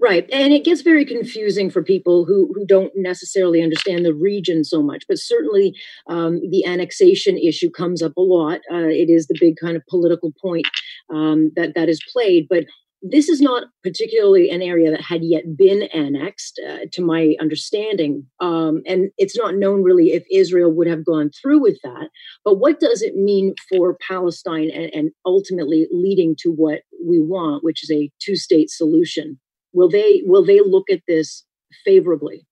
Right. 0.00 0.28
And 0.32 0.52
it 0.52 0.64
gets 0.64 0.82
very 0.82 1.04
confusing 1.04 1.70
for 1.70 1.82
people 1.82 2.24
who, 2.24 2.52
who 2.54 2.64
don't 2.64 2.92
necessarily 2.94 3.60
understand 3.60 4.04
the 4.04 4.14
region 4.14 4.62
so 4.62 4.80
much. 4.80 5.04
But 5.08 5.18
certainly 5.18 5.74
um, 6.08 6.40
the 6.50 6.64
annexation 6.64 7.36
issue 7.36 7.68
comes 7.68 8.00
up 8.00 8.12
a 8.16 8.20
lot. 8.20 8.60
Uh, 8.72 8.86
it 8.86 9.10
is 9.10 9.26
the 9.26 9.36
big 9.40 9.56
kind 9.60 9.76
of 9.76 9.82
political 9.88 10.32
point 10.40 10.68
um, 11.12 11.50
that, 11.56 11.72
that 11.74 11.88
is 11.88 12.00
played. 12.12 12.46
But 12.48 12.66
this 13.02 13.28
is 13.28 13.40
not 13.40 13.64
particularly 13.82 14.50
an 14.50 14.62
area 14.62 14.90
that 14.90 15.02
had 15.02 15.22
yet 15.24 15.56
been 15.56 15.82
annexed, 15.94 16.60
uh, 16.68 16.86
to 16.92 17.02
my 17.02 17.34
understanding. 17.40 18.26
Um, 18.40 18.82
and 18.86 19.10
it's 19.18 19.36
not 19.36 19.56
known 19.56 19.82
really 19.82 20.12
if 20.12 20.24
Israel 20.30 20.72
would 20.72 20.88
have 20.88 21.04
gone 21.04 21.30
through 21.30 21.60
with 21.60 21.78
that. 21.82 22.08
But 22.44 22.58
what 22.58 22.78
does 22.78 23.02
it 23.02 23.16
mean 23.16 23.54
for 23.68 23.96
Palestine 24.00 24.70
and, 24.72 24.90
and 24.94 25.10
ultimately 25.26 25.88
leading 25.90 26.36
to 26.40 26.50
what 26.50 26.82
we 27.04 27.20
want, 27.20 27.64
which 27.64 27.82
is 27.82 27.90
a 27.90 28.10
two 28.20 28.36
state 28.36 28.70
solution? 28.70 29.38
Will 29.72 29.88
they 29.88 30.22
will 30.24 30.44
they 30.44 30.60
look 30.60 30.90
at 30.90 31.00
this 31.06 31.44
favorably? 31.84 32.46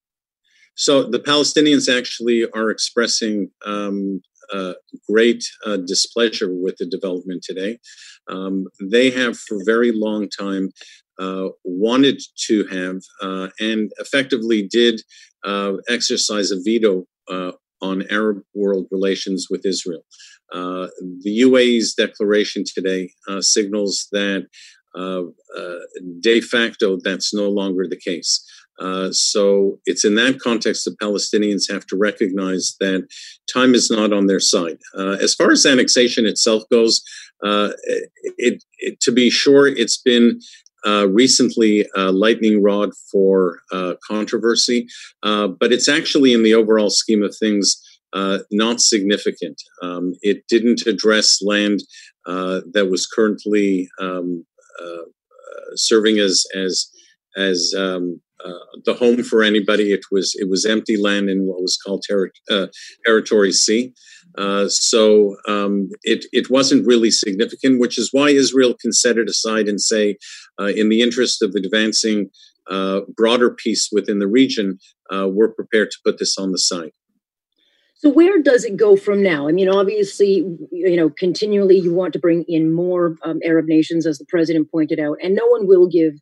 So 0.75 1.03
the 1.03 1.19
Palestinians 1.19 1.89
actually 1.89 2.47
are 2.55 2.71
expressing 2.71 3.51
um, 3.65 4.21
uh, 4.53 4.75
great 5.09 5.43
uh, 5.65 5.79
displeasure 5.79 6.49
with 6.53 6.77
the 6.79 6.87
development 6.87 7.43
today. 7.43 7.79
Um, 8.29 8.67
they 8.81 9.11
have 9.11 9.39
for 9.39 9.57
a 9.57 9.65
very 9.65 9.93
long 9.93 10.29
time 10.29 10.71
uh, 11.19 11.49
wanted 11.65 12.21
to 12.47 12.67
have 12.67 12.97
uh, 13.23 13.49
and 13.59 13.91
effectively 13.99 14.69
did 14.71 15.01
uh, 15.45 15.75
exercise 15.89 16.51
a 16.51 16.57
veto 16.63 17.05
uh, 17.31 17.53
on 17.81 18.05
Arab 18.11 18.43
world 18.55 18.87
relations 18.91 19.47
with 19.49 19.65
Israel. 19.65 20.05
the 20.53 21.41
UAE's 21.41 21.95
declaration 21.95 22.65
today 22.67 23.11
signals 23.41 24.09
that 24.13 24.47
uh, 24.97 25.23
uh, 25.57 25.79
de 26.21 26.41
facto, 26.41 26.99
that's 27.03 27.35
no 27.35 27.49
longer 27.49 27.87
the 27.89 28.01
case. 28.01 28.45
Uh, 28.79 29.11
so 29.11 29.79
it's 29.87 30.05
in 30.05 30.15
that 30.17 30.39
context 30.39 30.85
that 30.85 30.99
Palestinians 30.99 31.71
have 31.71 31.87
to 31.87 31.97
recognize 31.97 32.77
that 32.81 33.07
time 33.53 33.75
is 33.75 33.91
not 33.91 34.13
on 34.13 34.27
their 34.27 34.41
side. 34.41 34.79
Uh, 34.97 35.17
as 35.21 35.35
far 35.35 35.51
as 35.51 35.65
annexation 35.65 36.27
itself 36.27 36.63
goes, 36.71 37.03
uh, 37.43 37.71
it, 38.37 38.63
it, 38.79 39.01
to 39.01 39.13
be 39.13 39.31
sure, 39.31 39.67
it's 39.67 40.01
been 40.01 40.41
uh, 40.87 41.09
recently 41.09 41.87
a 41.97 42.13
lightning 42.13 42.63
rod 42.63 42.91
for 43.11 43.59
controversy, 44.07 44.87
but 45.23 45.73
it's 45.73 45.89
actually 45.89 46.33
in 46.33 46.43
the 46.43 46.55
overall 46.55 46.91
scheme 46.91 47.23
of 47.23 47.35
things 47.37 47.83
not 48.51 48.81
significant. 48.81 49.61
Um, 49.83 50.15
it 50.23 50.47
didn't 50.49 50.87
address 50.87 51.41
land 51.43 51.81
that 52.27 52.89
was 52.91 53.07
currently 53.07 53.89
um, 54.01 54.45
uh, 54.56 54.56
serving 55.75 56.19
as 56.19 56.45
as 56.55 56.91
as 57.37 57.75
um, 57.77 58.21
uh, 58.45 58.53
the 58.85 58.95
home 58.95 59.23
for 59.23 59.43
anybody. 59.43 59.93
It 59.93 60.05
was 60.11 60.35
it 60.39 60.49
was 60.49 60.65
empty 60.65 60.97
land 60.97 61.29
in 61.31 61.47
what 61.47 61.63
was 61.63 61.77
called 61.77 62.05
ter- 62.09 62.33
uh, 62.51 62.67
Territory 63.05 63.53
C. 63.53 63.95
Uh, 64.37 64.69
so 64.69 65.37
um, 65.49 65.89
it 66.03 66.27
it 66.33 66.51
wasn't 66.51 66.87
really 66.87 67.11
significant, 67.11 67.81
which 67.81 67.99
is 67.99 68.11
why 68.13 68.31
Israel 68.31 68.75
can 68.81 68.93
set 68.93 69.19
it 69.19 69.29
aside 69.29 69.69
and 69.69 69.81
say, 69.81 70.17
uh, 70.61 70.67
in 70.67 70.89
the 70.89 71.01
interest 71.01 71.43
of 71.43 71.55
advancing 71.57 72.29
uh, 72.71 73.01
broader 73.17 73.51
peace 73.51 73.89
within 73.93 74.19
the 74.19 74.29
region, 74.29 74.79
we're 75.11 75.53
prepared 75.53 75.91
to 75.91 75.99
put 76.05 76.19
this 76.19 76.37
on 76.37 76.53
the 76.53 76.59
side. 76.59 76.93
So 77.99 78.11
where 78.11 78.43
does 78.43 78.63
it 78.65 78.77
go 78.77 78.95
from 78.95 79.23
now? 79.23 79.49
I 79.49 79.53
mean, 79.53 79.71
obviously, 79.71 80.45
you 80.71 80.97
know, 80.97 81.09
continually 81.09 81.79
you 81.79 81.95
want 81.95 82.13
to 82.13 82.19
bring 82.19 82.45
in 82.47 82.75
more 82.75 83.17
um, 83.25 83.41
Arab 83.43 83.65
nations, 83.69 84.07
as 84.07 84.19
the 84.19 84.27
president 84.27 84.71
pointed 84.71 85.01
out, 85.01 85.17
and 85.23 85.35
no 85.35 85.47
one 85.47 85.67
will 85.67 85.89
give 85.89 86.13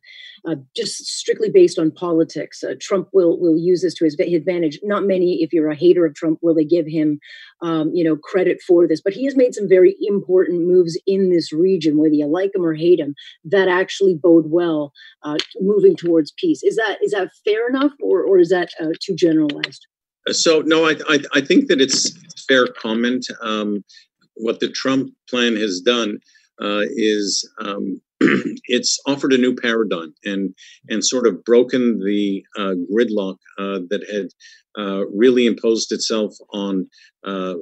uh, 0.47 0.55
just 0.73 1.05
strictly 1.05 1.49
based 1.49 1.77
on 1.77 1.91
politics. 1.91 2.63
Uh, 2.63 2.75
Trump 2.79 3.09
will 3.11 3.37
will 3.41 3.57
use 3.57 3.81
this 3.81 3.93
to 3.95 4.05
his 4.05 4.15
advantage. 4.17 4.79
Not 4.83 5.03
many, 5.03 5.43
if 5.43 5.51
you're 5.51 5.69
a 5.69 5.75
hater 5.75 6.05
of 6.05 6.15
Trump, 6.15 6.39
will 6.41 6.55
they 6.55 6.63
give 6.63 6.87
him, 6.87 7.19
um, 7.61 7.91
you 7.93 8.05
know, 8.05 8.15
credit 8.15 8.61
for 8.65 8.87
this. 8.87 9.01
But 9.01 9.11
he 9.11 9.25
has 9.25 9.35
made 9.35 9.53
some 9.53 9.67
very 9.67 9.97
important 9.99 10.65
moves 10.65 10.97
in 11.05 11.29
this 11.29 11.51
region, 11.51 11.97
whether 11.97 12.13
you 12.13 12.25
like 12.25 12.55
him 12.55 12.65
or 12.65 12.73
hate 12.73 13.01
him, 13.01 13.15
that 13.43 13.67
actually 13.67 14.15
bode 14.15 14.45
well 14.47 14.93
uh, 15.23 15.35
moving 15.59 15.97
towards 15.97 16.31
peace. 16.37 16.63
Is 16.63 16.77
that 16.77 16.99
is 17.01 17.11
that 17.11 17.31
fair 17.43 17.67
enough, 17.67 17.91
or 18.01 18.23
or 18.23 18.39
is 18.39 18.47
that 18.47 18.69
uh, 18.79 18.93
too 19.01 19.13
generalized? 19.13 19.87
So 20.31 20.61
no, 20.61 20.85
I, 20.85 20.95
I, 21.07 21.19
I 21.33 21.41
think 21.41 21.67
that 21.67 21.81
it's 21.81 22.11
fair 22.47 22.67
comment. 22.67 23.25
Um, 23.41 23.83
what 24.35 24.59
the 24.59 24.69
Trump 24.69 25.11
plan 25.29 25.55
has 25.55 25.79
done 25.79 26.19
uh, 26.61 26.83
is 26.95 27.49
um, 27.59 28.01
it's 28.19 28.99
offered 29.05 29.33
a 29.33 29.37
new 29.37 29.55
paradigm 29.55 30.13
and 30.23 30.53
and 30.89 31.03
sort 31.03 31.27
of 31.27 31.43
broken 31.43 31.99
the 31.99 32.43
uh, 32.57 32.73
gridlock 32.91 33.37
uh, 33.57 33.79
that 33.89 34.05
had 34.11 34.29
uh, 34.81 35.05
really 35.07 35.45
imposed 35.45 35.91
itself 35.91 36.33
on 36.51 36.87
uh, 37.25 37.55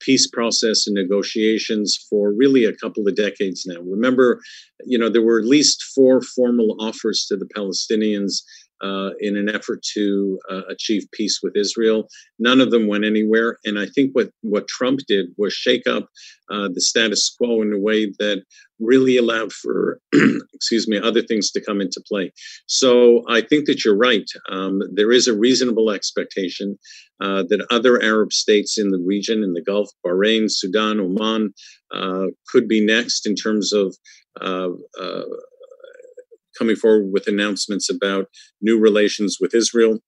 peace 0.00 0.28
process 0.28 0.86
and 0.86 0.94
negotiations 0.94 1.96
for 2.10 2.32
really 2.32 2.64
a 2.64 2.74
couple 2.74 3.06
of 3.08 3.16
decades 3.16 3.64
now. 3.66 3.80
Remember, 3.80 4.40
you 4.84 4.98
know, 4.98 5.08
there 5.08 5.22
were 5.22 5.38
at 5.38 5.46
least 5.46 5.82
four 5.94 6.20
formal 6.20 6.76
offers 6.78 7.26
to 7.28 7.36
the 7.36 7.48
Palestinians 7.56 8.42
uh, 8.82 9.10
in 9.20 9.36
an 9.36 9.48
effort 9.48 9.82
to 9.94 10.38
uh, 10.50 10.62
achieve 10.68 11.04
peace 11.12 11.40
with 11.42 11.56
Israel. 11.56 12.08
None 12.38 12.60
of 12.60 12.70
them 12.70 12.86
went 12.86 13.04
anywhere. 13.04 13.58
And 13.64 13.78
I 13.78 13.86
think 13.86 14.12
what, 14.12 14.30
what 14.42 14.68
Trump 14.68 15.00
did 15.06 15.26
was 15.38 15.52
shake 15.52 15.86
up 15.86 16.08
uh, 16.50 16.68
the 16.72 16.80
status 16.80 17.34
quo 17.38 17.62
in 17.62 17.72
a 17.72 17.78
way 17.78 18.06
that 18.18 18.42
really 18.80 19.16
allowed 19.16 19.52
for, 19.52 20.00
excuse 20.54 20.88
me, 20.88 20.98
other 20.98 21.22
things 21.22 21.50
to 21.52 21.64
come 21.64 21.80
into 21.80 22.02
play. 22.06 22.32
So 22.66 23.22
I 23.28 23.40
think 23.40 23.66
that 23.66 23.84
you're 23.84 23.96
right. 23.96 24.28
Um, 24.50 24.80
there 24.92 25.12
is 25.12 25.28
a 25.28 25.36
reasonable 25.36 25.90
expectation 25.90 26.76
uh, 27.20 27.44
that 27.48 27.66
other 27.70 28.02
Arab 28.02 28.32
states 28.32 28.76
in 28.76 28.90
the 28.90 29.02
region, 29.06 29.42
in 29.42 29.52
the 29.52 29.62
Gulf, 29.62 29.88
Bahrain, 30.04 30.46
Sudan, 30.48 31.00
Oman, 31.00 31.54
uh, 31.94 32.26
could 32.48 32.68
be 32.68 32.84
next 32.84 33.26
in 33.26 33.36
terms 33.36 33.72
of 33.72 33.96
uh, 34.40 34.68
coming 36.58 36.76
forward 36.76 37.12
with 37.12 37.26
announcements 37.26 37.90
about 37.90 38.26
new 38.60 38.78
relations 38.78 39.38
with 39.40 39.54
Israel. 39.54 39.98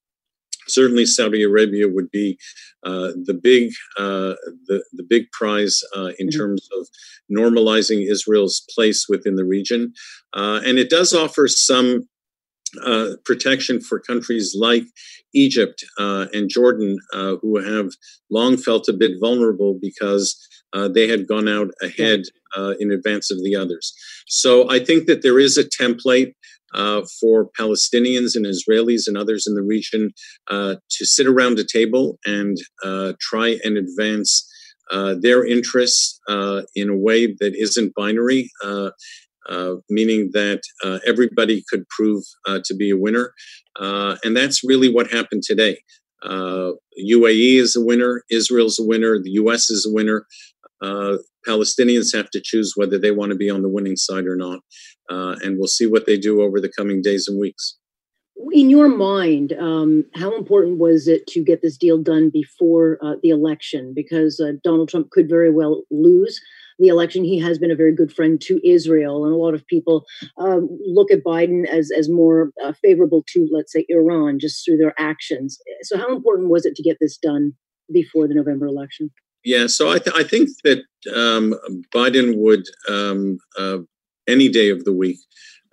certainly 0.69 1.07
Saudi 1.07 1.43
Arabia 1.43 1.89
would 1.89 2.11
be 2.11 2.39
uh, 2.85 3.11
the 3.25 3.35
big 3.35 3.71
uh, 3.99 4.35
the 4.67 4.85
the 4.93 5.03
big 5.03 5.31
prize 5.33 5.81
uh, 5.97 6.11
in 6.19 6.29
mm-hmm. 6.29 6.39
terms 6.39 6.69
of 6.79 6.87
normalizing 7.31 8.11
Israel's 8.11 8.65
place 8.75 9.07
within 9.09 9.37
the 9.37 9.45
region, 9.45 9.93
uh, 10.35 10.61
and 10.65 10.79
it 10.79 10.91
does 10.91 11.13
offer 11.13 11.49
some 11.49 12.09
uh, 12.85 13.13
protection 13.25 13.81
for 13.81 13.99
countries 13.99 14.57
like 14.59 14.85
Egypt 15.35 15.85
uh, 15.99 16.27
and 16.33 16.51
Jordan, 16.51 16.99
who 17.13 17.59
have 17.59 17.91
long 18.31 18.57
felt 18.57 18.89
a 18.89 18.93
bit 18.93 19.13
vulnerable 19.21 19.79
because 19.81 20.27
they 20.93 21.09
had 21.09 21.27
gone 21.27 21.49
out 21.49 21.71
ahead 21.83 22.23
in 22.79 22.91
advance 22.91 23.31
of 23.31 23.39
the 23.43 23.57
others. 23.57 23.93
So 24.27 24.71
I 24.71 24.79
think 24.79 25.07
that 25.07 25.23
there 25.23 25.39
is 25.39 25.57
a 25.57 25.65
template 25.65 26.33
uh, 26.75 27.03
for 27.21 27.49
Palestinians 27.59 28.35
and 28.35 28.45
Israelis 28.45 29.07
and 29.07 29.17
others 29.17 29.47
in 29.47 29.55
the 29.55 29.63
region 29.63 30.11
uh, 30.49 30.77
to 30.91 31.07
sit 31.07 31.27
around 31.27 31.59
a 31.59 31.65
table 31.65 32.19
and 32.27 32.57
uh, 32.85 33.15
try 33.21 33.57
and 33.65 33.77
advance 33.79 34.47
uh, 34.91 35.15
their 35.19 35.45
interests 35.45 36.21
uh, 36.29 36.63
in 36.75 36.89
a 36.89 36.97
way 36.97 37.27
that 37.27 37.55
isn't 37.55 37.95
binary. 37.95 38.51
meaning 39.89 40.31
that 40.33 40.61
everybody 41.07 41.63
could 41.71 41.89
prove 41.89 42.23
to 42.65 42.75
be 42.75 42.91
a 42.91 42.97
winner. 42.97 43.33
and 44.25 44.37
that's 44.37 44.63
really 44.65 44.93
what 44.93 45.11
happened 45.11 45.43
today. 45.45 45.79
UAE 46.25 47.57
is 47.65 47.77
a 47.77 47.85
winner, 47.85 48.23
Israel's 48.31 48.79
a 48.79 48.85
winner, 48.85 49.19
the 49.23 49.37
US 49.43 49.71
is 49.71 49.87
a 49.87 49.93
winner. 49.93 50.27
Uh, 50.83 51.17
Palestinians 51.47 52.15
have 52.15 52.31
to 52.31 52.41
choose 52.43 52.73
whether 52.77 52.99
they 52.99 53.11
want 53.11 53.31
to 53.31 53.37
be 53.37 53.51
on 53.51 53.63
the 53.63 53.69
winning 53.69 53.97
side 53.97 54.27
or 54.27 54.37
not. 54.37 54.61
Uh, 55.11 55.37
and 55.43 55.57
we'll 55.59 55.69
see 55.69 55.87
what 55.87 56.07
they 56.07 56.19
do 56.19 56.43
over 56.43 56.61
the 56.61 56.73
coming 56.77 57.01
days 57.03 57.29
and 57.29 57.39
weeks. 57.41 57.77
In 58.53 58.69
your 58.69 58.89
mind, 58.89 59.55
um, 59.55 60.05
how 60.15 60.37
important 60.37 60.79
was 60.79 61.09
it 61.09 61.27
to 61.29 61.43
get 61.43 61.63
this 61.63 61.79
deal 61.79 61.97
done 62.03 62.31
before 62.31 62.99
uh, 63.03 63.15
the 63.23 63.31
election? 63.31 63.93
Because 63.95 64.39
uh, 64.41 64.53
Donald 64.63 64.91
Trump 64.91 65.11
could 65.11 65.29
very 65.29 65.51
well 65.51 65.85
lose 65.91 66.39
the 66.79 66.89
election. 66.89 67.25
He 67.25 67.39
has 67.39 67.59
been 67.59 67.71
a 67.71 67.77
very 67.77 67.95
good 67.95 68.13
friend 68.13 68.39
to 68.43 68.61
Israel, 68.63 69.25
and 69.25 69.33
a 69.33 69.39
lot 69.39 69.55
of 69.55 69.67
people 69.67 70.05
um, 70.39 70.69
look 70.85 71.11
at 71.11 71.25
Biden 71.25 71.67
as 71.67 71.91
as 71.97 72.11
more 72.11 72.51
uh, 72.63 72.75
favorable 72.83 73.25
to, 73.29 73.49
let's 73.51 73.73
say, 73.73 73.87
Iran, 73.89 74.39
just 74.39 74.65
through 74.65 74.77
their 74.77 74.95
actions. 74.99 75.59
So, 75.83 75.97
how 75.97 76.15
important 76.15 76.51
was 76.51 76.67
it 76.67 76.75
to 76.77 76.83
get 76.83 76.99
this 77.01 77.17
done 77.17 77.53
before 77.91 78.29
the 78.29 78.35
November 78.35 78.67
election? 78.67 79.11
Yeah, 79.47 79.69
so 79.69 79.89
I, 79.89 80.01
th- 80.01 80.17
I 80.17 80.25
think 80.25 80.49
that 80.65 80.83
um, 81.15 81.55
Biden 81.95 82.35
would 82.37 82.65
um, 82.89 83.39
uh, 83.57 83.79
any 84.27 84.49
day 84.49 84.71
of 84.71 84.85
the 84.85 84.93
week 84.93 85.19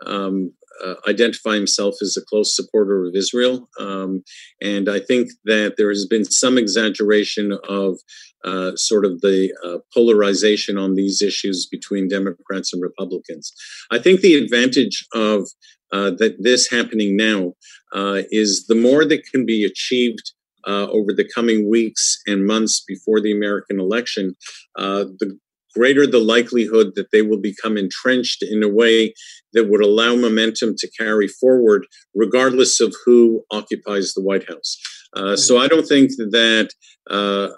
um, 0.06 0.54
uh, 0.86 0.94
identify 1.08 1.56
himself 1.56 1.96
as 2.00 2.16
a 2.16 2.24
close 2.24 2.56
supporter 2.56 3.04
of 3.04 3.16
Israel. 3.16 3.68
Um, 3.80 4.24
and 4.62 4.88
I 4.88 5.00
think 5.00 5.30
that 5.46 5.74
there 5.78 5.90
has 5.90 6.06
been 6.06 6.24
some 6.24 6.60
exaggeration 6.60 7.58
of 7.68 7.98
uh, 8.46 8.76
sort 8.76 9.06
of 9.06 9.22
the 9.22 9.52
uh, 9.66 9.80
polarization 9.92 10.78
on 10.78 10.94
these 10.94 11.24
issues 11.24 11.66
between 11.66 12.08
Democrats 12.08 12.74
and 12.74 12.82
Republicans. 12.82 13.54
I 13.90 13.98
think 13.98 14.22
the 14.22 14.36
advantage 14.36 15.04
of 15.16 15.48
uh, 15.92 16.12
that 16.20 16.36
this 16.40 16.70
happening 16.70 17.18
now 17.18 17.54
uh, 17.92 18.22
is 18.30 18.68
the 18.68 18.76
more 18.76 19.04
that 19.06 19.26
can 19.32 19.48
be 19.48 19.64
achieved 19.64 20.33
uh, 20.68 20.88
over 20.90 21.14
the 21.14 21.30
coming 21.36 21.70
weeks 21.70 22.18
and 22.28 22.46
months 22.46 22.84
before 22.88 23.20
the 23.22 23.32
American 23.32 23.80
election, 23.80 24.36
uh, 24.78 25.06
the 25.20 25.38
greater 25.76 26.06
the 26.06 26.20
likelihood 26.20 26.92
that 26.96 27.12
they 27.12 27.22
will 27.22 27.40
become 27.40 27.78
entrenched 27.78 28.44
in 28.44 28.62
a 28.64 28.70
way 28.70 29.14
that 29.54 29.70
would 29.70 29.82
allow 29.82 30.16
momentum 30.16 30.76
to 30.78 30.90
carry 30.98 31.28
forward, 31.28 31.86
regardless 32.14 32.80
of 32.80 32.94
who 33.06 33.44
occupies 33.52 34.14
the 34.14 34.22
White 34.22 34.48
House. 34.48 34.78
Uh, 35.16 35.36
so 35.36 35.58
I 35.58 35.68
don't 35.68 35.88
think 35.88 36.12
that 36.18 36.70
uh, 37.10 37.50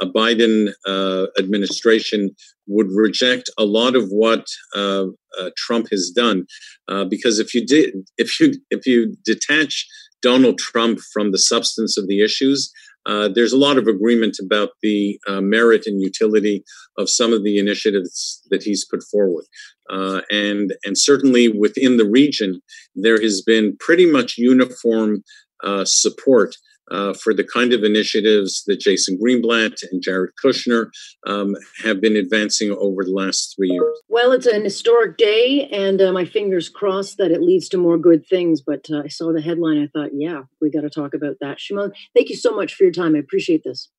a 0.00 0.06
Biden 0.06 0.72
uh, 0.86 1.26
administration 1.38 2.30
would 2.66 2.88
reject 2.90 3.48
a 3.56 3.64
lot 3.64 3.96
of 3.96 4.08
what 4.08 4.44
uh, 4.76 5.06
uh, 5.38 5.50
Trump 5.56 5.88
has 5.90 6.10
done, 6.10 6.46
uh, 6.88 7.04
because 7.04 7.38
if 7.38 7.54
you 7.54 7.64
did, 7.64 7.94
if 8.18 8.38
you 8.38 8.54
if 8.70 8.86
you 8.86 9.16
detach 9.24 9.86
Donald 10.22 10.58
Trump 10.58 11.00
from 11.12 11.32
the 11.32 11.38
substance 11.38 11.96
of 11.96 12.06
the 12.08 12.22
issues, 12.22 12.72
uh, 13.06 13.28
there's 13.28 13.52
a 13.52 13.58
lot 13.58 13.78
of 13.78 13.86
agreement 13.86 14.36
about 14.38 14.70
the 14.82 15.18
uh, 15.26 15.40
merit 15.40 15.86
and 15.86 16.02
utility 16.02 16.62
of 16.98 17.08
some 17.08 17.32
of 17.32 17.42
the 17.42 17.58
initiatives 17.58 18.42
that 18.50 18.62
he's 18.62 18.84
put 18.84 19.02
forward. 19.10 19.44
Uh, 19.90 20.20
and, 20.30 20.74
and 20.84 20.98
certainly 20.98 21.48
within 21.48 21.96
the 21.96 22.08
region, 22.08 22.60
there 22.94 23.20
has 23.20 23.40
been 23.40 23.76
pretty 23.80 24.04
much 24.04 24.36
uniform 24.36 25.22
uh, 25.64 25.84
support 25.84 26.54
uh, 26.90 27.14
for 27.14 27.34
the 27.34 27.44
kind 27.44 27.72
of 27.72 27.82
initiatives 27.82 28.64
that 28.66 28.80
Jason 28.80 29.18
Greenblatt 29.18 29.82
and 29.90 30.02
Jared 30.02 30.30
Kushner 30.42 30.90
um, 31.26 31.54
have 31.84 32.00
been 32.00 32.16
advancing 32.16 32.70
over 32.70 33.04
the 33.04 33.12
last 33.12 33.54
three 33.56 33.70
years. 33.70 34.00
Well, 34.08 34.32
it's 34.32 34.46
an 34.46 34.64
historic 34.64 35.16
day, 35.16 35.68
and 35.72 36.00
uh, 36.00 36.12
my 36.12 36.24
fingers 36.24 36.68
crossed 36.68 37.18
that 37.18 37.30
it 37.30 37.42
leads 37.42 37.68
to 37.70 37.78
more 37.78 37.98
good 37.98 38.26
things. 38.26 38.60
But 38.60 38.86
uh, 38.90 39.02
I 39.04 39.08
saw 39.08 39.32
the 39.32 39.42
headline. 39.42 39.82
I 39.82 39.86
thought, 39.86 40.10
yeah, 40.14 40.42
we 40.60 40.70
got 40.70 40.82
to 40.82 40.90
talk 40.90 41.14
about 41.14 41.36
that. 41.40 41.60
Shimon, 41.60 41.92
thank 42.14 42.28
you 42.28 42.36
so 42.36 42.54
much 42.54 42.74
for 42.74 42.84
your 42.84 42.92
time. 42.92 43.14
I 43.14 43.18
appreciate 43.18 43.62
this. 43.64 43.90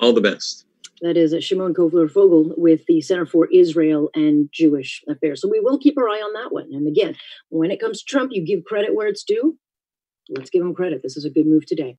All 0.00 0.12
the 0.12 0.20
best. 0.20 0.66
That 1.00 1.16
is 1.16 1.34
Shimon 1.44 1.74
Koffler 1.74 2.08
Fogel 2.08 2.54
with 2.56 2.82
the 2.86 3.00
Center 3.00 3.26
for 3.26 3.48
Israel 3.52 4.10
and 4.14 4.48
Jewish 4.52 5.02
Affairs. 5.08 5.42
So 5.42 5.48
we 5.48 5.58
will 5.58 5.78
keep 5.78 5.98
our 5.98 6.08
eye 6.08 6.20
on 6.20 6.32
that 6.34 6.52
one. 6.52 6.68
And 6.70 6.86
again, 6.86 7.16
when 7.48 7.72
it 7.72 7.80
comes 7.80 8.02
to 8.02 8.04
Trump, 8.08 8.30
you 8.32 8.44
give 8.44 8.64
credit 8.64 8.94
where 8.94 9.08
it's 9.08 9.24
due. 9.24 9.58
Let's 10.28 10.50
give 10.50 10.62
him 10.62 10.74
credit. 10.74 11.00
This 11.02 11.16
is 11.16 11.24
a 11.24 11.30
good 11.30 11.46
move 11.46 11.66
today 11.66 11.98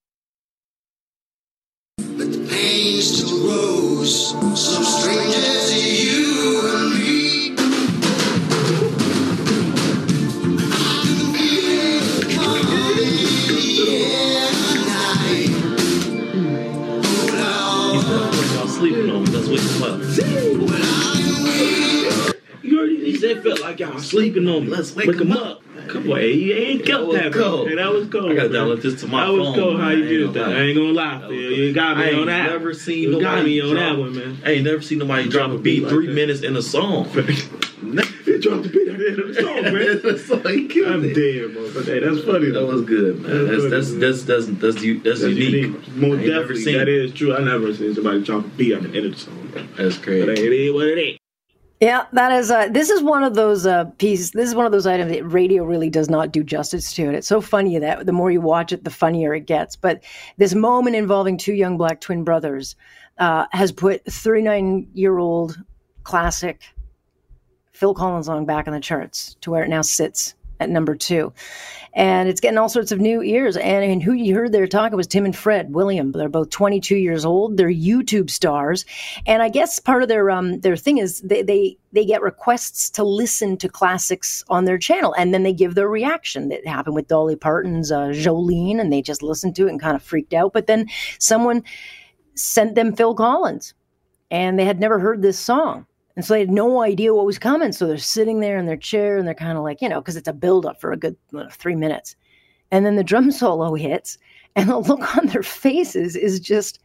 sleeping 24.14 24.48
on 24.48 24.66
me. 24.66 24.70
Let's 24.70 24.96
wake, 24.96 25.08
wake 25.08 25.20
him 25.20 25.32
up. 25.32 25.58
up. 25.58 25.73
Come 25.94 26.12
on, 26.12 26.18
ain't 26.18 26.86
kept 26.86 27.12
that. 27.12 27.34
Cold. 27.34 27.70
Hey, 27.70 27.76
that 27.76 27.92
was 27.92 28.08
cold. 28.10 28.32
I 28.32 28.36
got 28.36 28.44
to 28.44 28.50
download 28.50 28.82
this 28.82 29.00
to 29.02 29.08
my 29.08 29.26
phone. 29.26 29.38
That 29.38 29.44
was 29.44 29.56
cold. 29.56 29.80
How 29.80 29.90
you 29.90 30.26
did 30.26 30.34
that? 30.34 30.50
I 30.50 30.62
ain't 30.62 30.76
gonna 30.76 30.92
lie, 30.92 31.20
Phil. 31.20 31.32
You 31.32 31.72
got 31.74 31.98
me 31.98 32.20
on 32.20 32.26
that. 32.26 32.50
Never 32.50 32.74
seen 32.74 33.04
you 33.04 33.12
nobody 33.12 33.24
got 33.24 33.46
me 33.46 33.62
on 33.62 33.76
that 33.76 33.98
one, 34.00 34.16
man. 34.16 34.42
I 34.44 34.52
ain't 34.54 34.66
never 34.66 34.82
seen 34.82 34.98
nobody 34.98 35.30
drop 35.30 35.52
a 35.52 35.58
beat 35.60 35.88
three 35.88 36.08
minutes 36.08 36.42
in 36.42 36.58
a 36.58 36.64
song. 36.64 37.08
He 37.84 38.40
dropped 38.40 38.64
the 38.64 38.70
beat 38.70 38.88
at 38.88 38.98
the 38.98 39.08
end 39.10 39.20
of 39.20 39.28
the 39.28 39.42
song, 39.42 39.62
man. 39.62 40.00
that's 40.04 40.26
so 40.26 40.40
he 40.50 40.68
killed 40.68 40.88
I'm 40.88 41.04
it. 41.04 41.14
dead, 41.14 41.54
bro. 41.54 41.84
Hey, 41.84 42.00
that's 42.00 42.24
funny. 42.24 42.50
Though. 42.50 42.66
That 42.66 42.74
was 42.74 42.82
good, 42.84 43.22
man. 43.22 43.48
That's 43.48 43.70
that's 43.70 43.92
that's 43.96 44.24
that's 44.24 44.48
that's 44.48 44.62
that's, 44.62 45.04
that's, 45.04 45.04
that's 45.04 45.22
unique. 45.22 45.66
unique. 45.66 45.96
More 45.96 46.16
definitely, 46.16 46.74
that 46.74 46.88
is 46.88 47.14
true. 47.14 47.36
I 47.36 47.44
never 47.44 47.74
seen 47.74 47.94
somebody 47.94 48.24
drop 48.24 48.46
a 48.46 48.48
beat 48.48 48.74
at 48.74 48.84
the 48.84 48.98
end 48.98 49.08
of 49.08 49.12
the 49.14 49.20
song. 49.20 49.70
That's 49.76 49.98
crazy. 49.98 50.26
But 50.26 50.40
it 50.40 50.54
is 50.54 50.74
what 50.74 50.88
it 50.88 50.98
is. 50.98 51.23
Yeah, 51.84 52.06
that 52.14 52.32
is. 52.32 52.50
Uh, 52.50 52.70
this 52.70 52.90
is 52.90 53.04
one 53.04 53.24
of 53.24 53.36
those 53.36 53.66
uh, 53.66 53.84
pieces. 53.98 54.32
This 54.32 54.48
is 54.48 54.56
one 54.56 54.66
of 54.66 54.72
those 54.72 54.88
items 54.88 55.12
that 55.12 55.26
radio 55.26 55.66
really 55.66 55.90
does 55.90 56.10
not 56.10 56.32
do 56.32 56.42
justice 56.42 56.94
to. 56.94 57.04
And 57.04 57.14
it's 57.14 57.28
so 57.28 57.42
funny 57.42 57.78
that 57.78 58.06
the 58.06 58.14
more 58.14 58.32
you 58.32 58.40
watch 58.40 58.72
it, 58.72 58.86
the 58.86 58.90
funnier 58.90 59.36
it 59.36 59.48
gets. 59.48 59.76
But 59.76 60.02
this 60.38 60.56
moment 60.56 60.96
involving 60.96 61.38
two 61.38 61.52
young 61.52 61.78
black 61.78 62.00
twin 62.00 62.24
brothers 62.24 62.78
uh, 63.18 63.48
has 63.52 63.74
put 63.74 64.06
39 64.06 64.88
year 64.94 65.18
old 65.18 65.62
classic 66.04 66.62
Phil 67.74 67.94
Collins 67.94 68.28
song 68.28 68.46
back 68.46 68.66
on 68.66 68.74
the 68.74 68.80
charts 68.80 69.36
to 69.42 69.52
where 69.52 69.66
it 69.66 69.70
now 69.70 69.82
sits 69.82 70.36
at 70.64 70.70
number 70.70 70.96
two. 70.96 71.34
And 71.96 72.28
it's 72.28 72.42
getting 72.42 72.58
all 72.58 72.70
sorts 72.70 72.92
of 72.92 73.00
new 73.00 73.22
ears. 73.22 73.56
And, 73.56 74.02
who 74.02 74.14
you 74.14 74.34
heard 74.34 74.52
there 74.52 74.66
talking 74.66 74.98
was 74.98 75.06
Tim 75.06 75.26
and 75.26 75.36
Fred 75.36 75.74
William. 75.74 76.12
They're 76.12 76.28
both 76.28 76.50
22 76.50 76.96
years 76.96 77.24
old. 77.24 77.56
They're 77.56 77.70
YouTube 77.70 78.32
stars. 78.32 78.84
And 79.28 79.44
I 79.44 79.50
guess 79.50 79.78
part 79.78 80.02
of 80.02 80.10
their 80.10 80.32
um, 80.32 80.60
their 80.62 80.76
thing 80.76 80.98
is 80.98 81.22
they, 81.22 81.44
they 81.44 81.78
they 81.92 82.06
get 82.06 82.24
requests 82.24 82.90
to 82.92 83.04
listen 83.04 83.58
to 83.58 83.70
classics 83.70 84.44
on 84.50 84.66
their 84.66 84.80
channel, 84.80 85.14
and 85.16 85.34
then 85.34 85.44
they 85.44 85.54
give 85.54 85.76
their 85.76 85.88
reaction. 85.88 86.50
That 86.50 86.66
happened 86.66 86.96
with 86.96 87.08
Dolly 87.08 87.36
Parton's 87.36 87.92
uh, 87.92 88.08
Jolene, 88.08 88.80
and 88.80 88.92
they 88.92 89.04
just 89.04 89.22
listened 89.22 89.56
to 89.58 89.68
it 89.68 89.70
and 89.70 89.80
kind 89.80 89.96
of 89.96 90.02
freaked 90.02 90.34
out. 90.34 90.54
But 90.54 90.66
then 90.66 90.88
someone 91.20 91.64
sent 92.34 92.74
them 92.74 92.96
Phil 92.96 93.14
Collins, 93.14 93.76
and 94.32 94.58
they 94.58 94.66
had 94.66 94.80
never 94.80 94.98
heard 94.98 95.22
this 95.22 95.38
song. 95.38 95.86
And 96.16 96.24
so 96.24 96.34
they 96.34 96.42
had 96.42 96.52
no 96.52 96.82
idea 96.82 97.14
what 97.14 97.26
was 97.26 97.40
coming. 97.40 97.72
So 97.72 97.88
they're 97.88 97.98
sitting 97.98 98.40
there 98.40 98.58
in 98.58 98.66
their 98.66 98.78
chair 98.78 99.18
and 99.18 99.28
they're 99.28 99.34
kind 99.34 99.58
of 99.58 99.64
like, 99.64 99.82
you 99.82 99.90
know, 99.90 100.00
because 100.00 100.16
it's 100.16 100.28
a 100.28 100.34
buildup 100.34 100.80
for 100.80 100.92
a 100.92 100.98
good 100.98 101.16
uh, 101.36 101.46
three 101.50 101.76
minutes. 101.76 102.16
And 102.72 102.86
then 102.86 102.96
the 102.96 103.04
drum 103.04 103.32
solo 103.32 103.76
hits, 103.76 104.18
and 104.56 104.70
the 104.70 104.78
look 104.78 105.18
on 105.18 105.28
their 105.28 105.44
faces 105.44 106.16
is 106.16 106.40
just, 106.40 106.80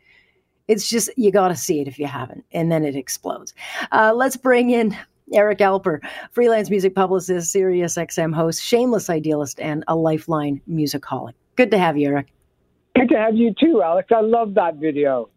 it's 0.69 0.89
just, 0.89 1.11
you 1.17 1.31
got 1.31 1.49
to 1.49 1.57
see 1.57 1.81
it 1.81 1.89
if 1.89 1.99
you 1.99 2.07
haven't. 2.07 2.45
And 2.53 2.73
then 2.73 2.85
it 2.85 2.97
explodes. 2.97 3.55
Uh, 3.93 4.13
let's 4.15 4.37
bring 4.37 4.71
in 4.71 4.97
Eric 5.33 5.59
Alper, 5.59 6.01
freelance 6.33 6.71
music 6.71 6.95
publicist, 6.95 7.53
Sirius 7.53 7.97
XM 7.97 8.35
host, 8.35 8.63
shameless 8.63 9.11
idealist, 9.11 9.61
and 9.61 9.85
a 9.89 9.95
lifeline 9.95 10.61
musicaholic. 10.71 11.35
Good 11.57 11.71
to 11.73 11.79
have 11.79 11.99
you, 11.99 12.09
Eric. 12.09 12.29
Good 12.95 13.11
to 13.11 13.17
have 13.17 13.37
you 13.37 13.55
too, 13.59 13.83
Alex. 13.83 14.09
I 14.11 14.21
love 14.21 14.55
that 14.55 14.77
video. 14.77 15.29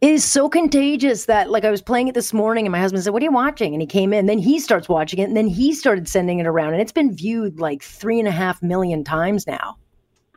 It 0.00 0.12
is 0.12 0.24
so 0.24 0.48
contagious 0.48 1.24
that, 1.24 1.50
like, 1.50 1.64
I 1.64 1.72
was 1.72 1.82
playing 1.82 2.06
it 2.06 2.14
this 2.14 2.32
morning, 2.32 2.66
and 2.66 2.72
my 2.72 2.78
husband 2.78 3.02
said, 3.02 3.12
"What 3.12 3.20
are 3.20 3.24
you 3.24 3.32
watching?" 3.32 3.74
And 3.74 3.82
he 3.82 3.86
came 3.86 4.12
in. 4.12 4.26
Then 4.26 4.38
he 4.38 4.60
starts 4.60 4.88
watching 4.88 5.18
it, 5.18 5.24
and 5.24 5.36
then 5.36 5.48
he 5.48 5.72
started 5.72 6.08
sending 6.08 6.38
it 6.38 6.46
around, 6.46 6.74
and 6.74 6.80
it's 6.80 6.92
been 6.92 7.12
viewed 7.12 7.58
like 7.58 7.82
three 7.82 8.20
and 8.20 8.28
a 8.28 8.30
half 8.30 8.62
million 8.62 9.02
times 9.02 9.44
now. 9.44 9.76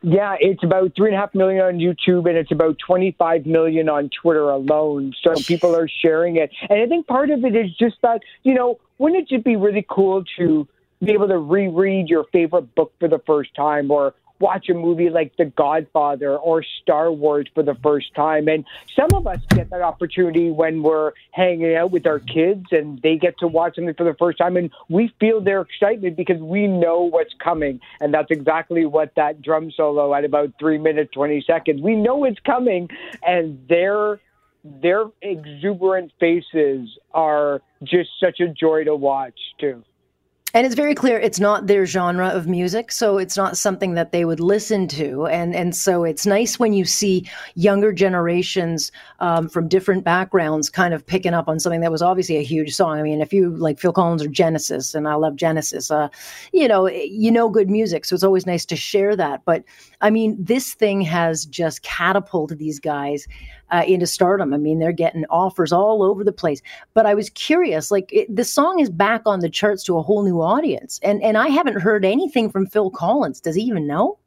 Yeah, 0.02 0.34
it's 0.40 0.64
about 0.64 0.96
three 0.96 1.10
and 1.10 1.16
a 1.16 1.20
half 1.20 1.32
million 1.32 1.62
on 1.62 1.74
YouTube, 1.74 2.28
and 2.28 2.36
it's 2.36 2.50
about 2.50 2.76
25 2.84 3.46
million 3.46 3.88
on 3.88 4.10
Twitter 4.20 4.50
alone. 4.50 5.14
So 5.22 5.34
people 5.34 5.76
are 5.76 5.86
sharing 5.86 6.36
it, 6.36 6.50
and 6.68 6.80
I 6.80 6.86
think 6.86 7.06
part 7.06 7.30
of 7.30 7.44
it 7.44 7.54
is 7.54 7.72
just 7.76 8.02
that 8.02 8.20
you 8.42 8.54
know, 8.54 8.80
wouldn't 8.98 9.22
it 9.22 9.28
just 9.28 9.44
be 9.44 9.54
really 9.54 9.86
cool 9.88 10.24
to 10.38 10.66
be 11.04 11.12
able 11.12 11.28
to 11.28 11.38
reread 11.38 12.08
your 12.08 12.24
favorite 12.32 12.74
book 12.74 12.92
for 12.98 13.06
the 13.06 13.20
first 13.20 13.54
time, 13.54 13.92
or 13.92 14.14
watch 14.38 14.68
a 14.68 14.74
movie 14.74 15.10
like 15.10 15.36
The 15.36 15.46
Godfather 15.46 16.36
or 16.36 16.64
Star 16.82 17.12
Wars 17.12 17.46
for 17.54 17.62
the 17.62 17.74
first 17.82 18.14
time. 18.14 18.48
And 18.48 18.64
some 18.96 19.08
of 19.14 19.26
us 19.26 19.38
get 19.50 19.70
that 19.70 19.82
opportunity 19.82 20.50
when 20.50 20.82
we're 20.82 21.12
hanging 21.32 21.74
out 21.76 21.90
with 21.90 22.06
our 22.06 22.18
kids 22.18 22.66
and 22.70 23.00
they 23.02 23.16
get 23.16 23.38
to 23.38 23.46
watch 23.46 23.76
something 23.76 23.94
for 23.94 24.04
the 24.04 24.16
first 24.18 24.38
time 24.38 24.56
and 24.56 24.70
we 24.88 25.12
feel 25.20 25.40
their 25.40 25.60
excitement 25.60 26.16
because 26.16 26.40
we 26.40 26.66
know 26.66 27.02
what's 27.02 27.34
coming. 27.42 27.80
And 28.00 28.12
that's 28.12 28.30
exactly 28.30 28.84
what 28.86 29.14
that 29.16 29.42
drum 29.42 29.70
solo 29.70 30.14
at 30.14 30.24
about 30.24 30.52
three 30.58 30.78
minutes, 30.78 31.12
20 31.14 31.44
seconds. 31.46 31.80
We 31.80 31.94
know 31.94 32.24
it's 32.24 32.40
coming 32.40 32.88
and 33.22 33.58
their 33.68 34.20
their 34.64 35.06
exuberant 35.22 36.12
faces 36.20 36.88
are 37.12 37.60
just 37.82 38.10
such 38.20 38.38
a 38.40 38.48
joy 38.48 38.84
to 38.84 38.94
watch 38.94 39.38
too. 39.58 39.82
And 40.54 40.66
it's 40.66 40.74
very 40.74 40.94
clear 40.94 41.18
it's 41.18 41.40
not 41.40 41.66
their 41.66 41.86
genre 41.86 42.28
of 42.28 42.46
music, 42.46 42.92
so 42.92 43.16
it's 43.16 43.38
not 43.38 43.56
something 43.56 43.94
that 43.94 44.12
they 44.12 44.26
would 44.26 44.40
listen 44.40 44.86
to. 44.88 45.26
And 45.26 45.54
and 45.54 45.74
so 45.74 46.04
it's 46.04 46.26
nice 46.26 46.58
when 46.58 46.74
you 46.74 46.84
see 46.84 47.26
younger 47.54 47.90
generations 47.90 48.92
um, 49.20 49.48
from 49.48 49.66
different 49.66 50.04
backgrounds 50.04 50.68
kind 50.68 50.92
of 50.92 51.06
picking 51.06 51.32
up 51.32 51.48
on 51.48 51.58
something 51.58 51.80
that 51.80 51.90
was 51.90 52.02
obviously 52.02 52.36
a 52.36 52.42
huge 52.42 52.74
song. 52.74 52.98
I 52.98 53.02
mean, 53.02 53.22
if 53.22 53.32
you 53.32 53.50
like 53.50 53.78
Phil 53.78 53.94
Collins 53.94 54.22
or 54.22 54.28
Genesis, 54.28 54.94
and 54.94 55.08
I 55.08 55.14
love 55.14 55.36
Genesis, 55.36 55.90
uh, 55.90 56.08
you 56.52 56.68
know, 56.68 56.86
you 56.86 57.30
know 57.30 57.48
good 57.48 57.70
music, 57.70 58.04
so 58.04 58.14
it's 58.14 58.24
always 58.24 58.44
nice 58.44 58.66
to 58.66 58.76
share 58.76 59.16
that. 59.16 59.46
But 59.46 59.64
I 60.02 60.10
mean, 60.10 60.36
this 60.38 60.74
thing 60.74 61.00
has 61.02 61.46
just 61.46 61.82
catapulted 61.82 62.58
these 62.58 62.78
guys 62.78 63.26
uh, 63.70 63.84
into 63.86 64.06
stardom. 64.06 64.52
I 64.52 64.58
mean, 64.58 64.78
they're 64.78 64.92
getting 64.92 65.24
offers 65.30 65.72
all 65.72 66.02
over 66.02 66.24
the 66.24 66.32
place. 66.32 66.60
But 66.92 67.06
I 67.06 67.14
was 67.14 67.30
curious, 67.30 67.90
like 67.90 68.12
it, 68.12 68.34
the 68.34 68.44
song 68.44 68.80
is 68.80 68.90
back 68.90 69.22
on 69.24 69.40
the 69.40 69.48
charts 69.48 69.82
to 69.84 69.96
a 69.96 70.02
whole 70.02 70.22
new 70.22 70.42
audience, 70.42 71.00
and 71.02 71.22
and 71.22 71.38
I 71.38 71.48
haven't 71.48 71.80
heard 71.80 72.04
anything 72.04 72.50
from 72.50 72.66
Phil 72.66 72.90
Collins. 72.90 73.40
Does 73.40 73.54
he 73.54 73.62
even 73.62 73.86
know? 73.86 74.18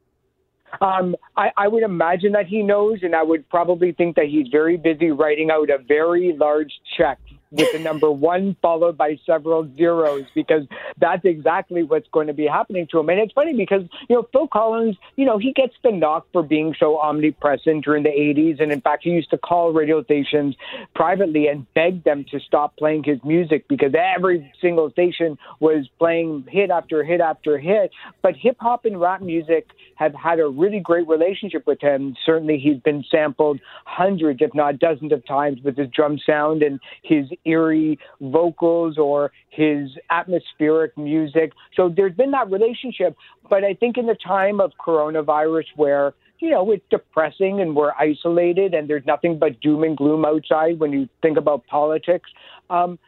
Um, 0.80 1.14
I, 1.36 1.52
I 1.56 1.68
would 1.68 1.84
imagine 1.84 2.32
that 2.32 2.46
he 2.46 2.62
knows, 2.62 2.98
and 3.02 3.14
I 3.14 3.22
would 3.22 3.48
probably 3.48 3.92
think 3.92 4.16
that 4.16 4.26
he's 4.26 4.48
very 4.48 4.76
busy 4.76 5.10
writing 5.10 5.50
out 5.50 5.70
a 5.70 5.78
very 5.78 6.36
large 6.36 6.72
check 6.96 7.18
with 7.50 7.72
the 7.72 7.78
number 7.78 8.10
one 8.10 8.56
followed 8.60 8.96
by 8.96 9.18
several 9.24 9.68
zeros 9.76 10.24
because 10.34 10.66
that's 10.98 11.24
exactly 11.24 11.82
what's 11.82 12.08
going 12.12 12.26
to 12.26 12.32
be 12.32 12.46
happening 12.46 12.86
to 12.90 12.98
him. 12.98 13.08
And 13.08 13.20
it's 13.20 13.32
funny 13.32 13.54
because, 13.54 13.82
you 14.08 14.16
know, 14.16 14.28
Phil 14.32 14.48
Collins, 14.48 14.96
you 15.16 15.24
know, 15.24 15.38
he 15.38 15.52
gets 15.52 15.74
the 15.82 15.92
knock 15.92 16.26
for 16.32 16.42
being 16.42 16.74
so 16.78 16.98
omnipresent 16.98 17.84
during 17.84 18.02
the 18.02 18.10
80s. 18.10 18.62
And 18.62 18.72
in 18.72 18.80
fact, 18.80 19.04
he 19.04 19.10
used 19.10 19.30
to 19.30 19.38
call 19.38 19.72
radio 19.72 20.02
stations 20.02 20.56
privately 20.94 21.46
and 21.48 21.72
beg 21.74 22.04
them 22.04 22.24
to 22.30 22.40
stop 22.40 22.76
playing 22.76 23.04
his 23.04 23.18
music 23.24 23.68
because 23.68 23.92
every 23.96 24.52
single 24.60 24.90
station 24.90 25.38
was 25.60 25.88
playing 25.98 26.46
hit 26.48 26.70
after 26.70 27.04
hit 27.04 27.20
after 27.20 27.58
hit. 27.58 27.90
But 28.22 28.34
hip 28.36 28.56
hop 28.60 28.84
and 28.84 29.00
rap 29.00 29.22
music 29.22 29.68
have 29.96 30.14
had 30.14 30.40
a 30.40 30.46
really 30.46 30.80
great 30.80 31.08
relationship 31.08 31.66
with 31.66 31.80
him. 31.80 32.16
Certainly, 32.24 32.58
he's 32.58 32.80
been 32.80 33.04
sampled 33.10 33.60
hundreds, 33.84 34.40
if 34.42 34.54
not 34.54 34.78
dozens 34.78 35.12
of 35.12 35.24
times 35.26 35.60
with 35.64 35.76
his 35.76 35.88
drum 35.90 36.18
sound 36.18 36.62
and 36.62 36.80
his 37.02 37.26
eerie 37.44 37.98
vocals 38.20 38.98
or 38.98 39.32
his 39.50 39.90
atmospheric 40.10 40.96
music. 40.96 41.52
So 41.74 41.92
there's 41.94 42.14
been 42.14 42.30
that 42.32 42.50
relationship. 42.50 43.16
But 43.48 43.64
I 43.64 43.74
think 43.74 43.98
in 43.98 44.06
the 44.06 44.16
time 44.26 44.60
of 44.60 44.72
coronavirus 44.84 45.66
where 45.76 46.14
you 46.38 46.50
know, 46.50 46.70
it's 46.70 46.84
depressing 46.90 47.60
and 47.60 47.74
we're 47.74 47.92
isolated 47.92 48.74
and 48.74 48.88
there's 48.88 49.06
nothing 49.06 49.38
but 49.38 49.58
doom 49.60 49.84
and 49.84 49.96
gloom 49.96 50.24
outside 50.24 50.78
when 50.78 50.92
you 50.92 51.08
think 51.22 51.38
about 51.38 51.66
politics. 51.66 52.28
Um, 52.68 52.98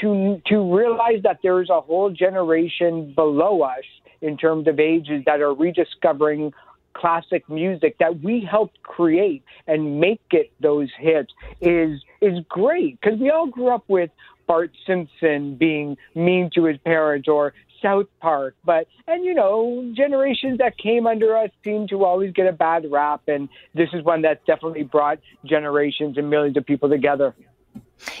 to 0.00 0.40
to 0.46 0.74
realize 0.74 1.22
that 1.22 1.38
there's 1.42 1.70
a 1.70 1.80
whole 1.80 2.10
generation 2.10 3.12
below 3.14 3.62
us 3.62 3.84
in 4.20 4.36
terms 4.36 4.68
of 4.68 4.78
ages 4.78 5.22
that 5.26 5.40
are 5.40 5.54
rediscovering 5.54 6.52
classic 6.94 7.48
music 7.48 7.96
that 7.98 8.20
we 8.20 8.46
helped 8.48 8.82
create 8.82 9.42
and 9.66 10.00
make 10.00 10.20
it 10.30 10.52
those 10.60 10.88
hits 10.98 11.32
is 11.60 12.00
is 12.20 12.38
great 12.48 13.00
because 13.00 13.18
we 13.18 13.30
all 13.30 13.46
grew 13.46 13.68
up 13.68 13.84
with 13.88 14.10
Bart 14.46 14.70
Simpson 14.86 15.56
being 15.56 15.96
mean 16.14 16.50
to 16.54 16.64
his 16.64 16.78
parents 16.78 17.28
or 17.28 17.54
South 17.82 18.06
Park, 18.20 18.54
but 18.64 18.86
and 19.06 19.24
you 19.24 19.34
know 19.34 19.92
generations 19.94 20.58
that 20.58 20.78
came 20.78 21.06
under 21.06 21.36
us 21.36 21.50
seem 21.64 21.88
to 21.88 22.04
always 22.04 22.32
get 22.32 22.46
a 22.46 22.52
bad 22.52 22.90
rap, 22.90 23.22
and 23.26 23.48
this 23.74 23.88
is 23.92 24.04
one 24.04 24.22
that's 24.22 24.44
definitely 24.46 24.84
brought 24.84 25.18
generations 25.44 26.16
and 26.16 26.30
millions 26.30 26.56
of 26.56 26.64
people 26.64 26.88
together. 26.88 27.34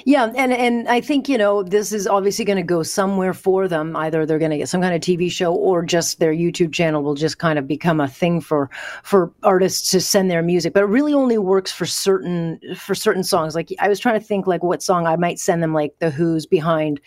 Yeah, 0.04 0.32
and 0.36 0.52
and 0.52 0.88
I 0.88 1.00
think 1.00 1.28
you 1.28 1.38
know 1.38 1.62
this 1.62 1.92
is 1.92 2.06
obviously 2.06 2.44
going 2.44 2.56
to 2.56 2.62
go 2.62 2.82
somewhere 2.82 3.34
for 3.34 3.68
them. 3.68 3.96
Either 3.96 4.24
they're 4.24 4.38
going 4.38 4.50
to 4.50 4.58
get 4.58 4.68
some 4.68 4.80
kind 4.80 4.94
of 4.94 5.00
TV 5.00 5.30
show, 5.30 5.54
or 5.54 5.84
just 5.84 6.18
their 6.18 6.32
YouTube 6.32 6.72
channel 6.72 7.02
will 7.02 7.14
just 7.14 7.38
kind 7.38 7.58
of 7.58 7.66
become 7.66 8.00
a 8.00 8.08
thing 8.08 8.40
for 8.40 8.70
for 9.02 9.32
artists 9.42 9.90
to 9.90 10.00
send 10.00 10.30
their 10.30 10.42
music. 10.42 10.72
But 10.72 10.84
it 10.84 10.86
really 10.86 11.14
only 11.14 11.38
works 11.38 11.72
for 11.72 11.86
certain 11.86 12.60
for 12.76 12.94
certain 12.94 13.24
songs. 13.24 13.54
Like 13.54 13.70
I 13.80 13.88
was 13.88 13.98
trying 13.98 14.18
to 14.18 14.24
think 14.24 14.46
like 14.46 14.62
what 14.62 14.82
song 14.82 15.06
I 15.06 15.16
might 15.16 15.38
send 15.38 15.62
them, 15.62 15.74
like 15.74 15.94
the 15.98 16.10
Who's 16.10 16.46
behind 16.46 17.00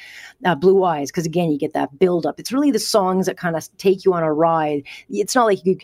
uh, 0.44 0.56
Blue 0.56 0.84
Eyes, 0.84 1.12
because 1.12 1.26
again 1.26 1.52
you 1.52 1.58
get 1.58 1.74
that 1.74 1.98
build 2.00 2.26
up. 2.26 2.40
It's 2.40 2.52
really 2.52 2.72
the 2.72 2.80
songs 2.80 3.26
that 3.28 3.38
kind 3.38 3.56
of 3.56 3.68
take 3.78 4.06
you 4.06 4.14
on 4.14 4.24
a 4.24 4.34
ride. 4.34 4.84
It's 5.10 5.36
not 5.36 5.46
like 5.46 5.66
you 5.66 5.78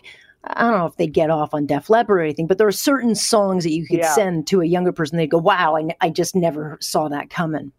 I 0.44 0.62
don't 0.62 0.78
know 0.78 0.86
if 0.86 0.96
they'd 0.96 1.12
get 1.12 1.30
off 1.30 1.54
on 1.54 1.66
Def 1.66 1.88
Leppard 1.88 2.18
or 2.18 2.20
anything, 2.20 2.46
but 2.46 2.58
there 2.58 2.66
are 2.66 2.72
certain 2.72 3.14
songs 3.14 3.64
that 3.64 3.70
you 3.70 3.86
could 3.86 4.00
yeah. 4.00 4.14
send 4.14 4.46
to 4.48 4.60
a 4.60 4.64
younger 4.64 4.92
person. 4.92 5.16
They'd 5.16 5.28
go, 5.28 5.38
"Wow, 5.38 5.76
I, 5.76 5.94
I 6.00 6.10
just 6.10 6.34
never 6.34 6.78
saw 6.80 7.08
that 7.08 7.30
coming." 7.30 7.72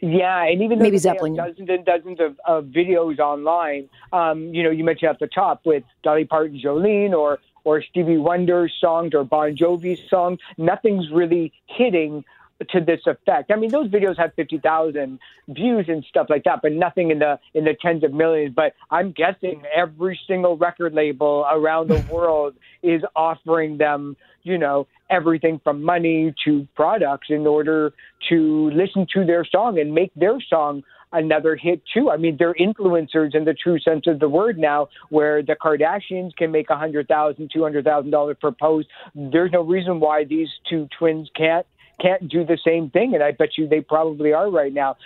Yeah, 0.00 0.44
and 0.44 0.62
even 0.62 0.78
maybe 0.78 0.98
Zeppelin 0.98 1.34
dozens 1.34 1.68
and 1.68 1.84
dozens 1.84 2.20
of, 2.20 2.38
of 2.46 2.66
videos 2.66 3.18
online. 3.18 3.88
Um, 4.12 4.54
you 4.54 4.62
know, 4.62 4.70
you 4.70 4.84
mentioned 4.84 5.10
at 5.10 5.18
the 5.18 5.26
top 5.26 5.62
with 5.64 5.82
Dolly 6.02 6.24
Parton, 6.24 6.60
Jolene, 6.60 7.12
or 7.12 7.38
or 7.64 7.82
Stevie 7.82 8.18
Wonder's 8.18 8.72
songs 8.80 9.12
or 9.14 9.24
Bon 9.24 9.56
Jovi's 9.56 10.00
songs. 10.08 10.38
Nothing's 10.56 11.10
really 11.10 11.52
hitting 11.66 12.24
to 12.70 12.80
this 12.80 13.00
effect. 13.06 13.50
I 13.50 13.56
mean, 13.56 13.70
those 13.70 13.88
videos 13.88 14.18
have 14.18 14.34
fifty 14.34 14.58
thousand 14.58 15.18
views 15.48 15.86
and 15.88 16.04
stuff 16.08 16.26
like 16.28 16.44
that, 16.44 16.60
but 16.62 16.72
nothing 16.72 17.10
in 17.10 17.18
the 17.20 17.38
in 17.54 17.64
the 17.64 17.74
tens 17.80 18.04
of 18.04 18.12
millions. 18.12 18.54
But 18.54 18.72
I'm 18.90 19.12
guessing 19.12 19.62
every 19.74 20.18
single 20.26 20.56
record 20.56 20.92
label 20.94 21.46
around 21.50 21.88
the 21.88 21.98
world 22.10 22.54
is 22.82 23.02
offering 23.14 23.78
them, 23.78 24.16
you 24.42 24.58
know, 24.58 24.86
everything 25.10 25.60
from 25.62 25.82
money 25.82 26.34
to 26.44 26.66
products 26.74 27.28
in 27.30 27.46
order 27.46 27.92
to 28.28 28.70
listen 28.74 29.06
to 29.14 29.24
their 29.24 29.44
song 29.44 29.78
and 29.78 29.94
make 29.94 30.12
their 30.14 30.38
song 30.48 30.82
another 31.12 31.56
hit 31.56 31.80
too. 31.94 32.10
I 32.10 32.16
mean, 32.16 32.36
they're 32.38 32.54
influencers 32.54 33.34
in 33.34 33.44
the 33.44 33.54
true 33.54 33.78
sense 33.78 34.06
of 34.06 34.18
the 34.18 34.28
word 34.28 34.58
now, 34.58 34.88
where 35.10 35.42
the 35.42 35.54
Kardashians 35.54 36.36
can 36.36 36.50
make 36.50 36.70
a 36.70 36.76
hundred 36.76 37.08
thousand, 37.08 37.50
two 37.52 37.62
hundred 37.62 37.84
thousand 37.84 38.10
dollars 38.10 38.36
per 38.40 38.50
post. 38.50 38.88
There's 39.14 39.52
no 39.52 39.62
reason 39.62 40.00
why 40.00 40.24
these 40.24 40.48
two 40.68 40.88
twins 40.98 41.30
can't 41.36 41.66
can't 42.00 42.28
do 42.28 42.44
the 42.44 42.58
same 42.64 42.90
thing. 42.90 43.14
And 43.14 43.22
I 43.22 43.32
bet 43.32 43.58
you 43.58 43.68
they 43.68 43.80
probably 43.80 44.32
are 44.32 44.50
right 44.50 44.72
now. 44.72 44.96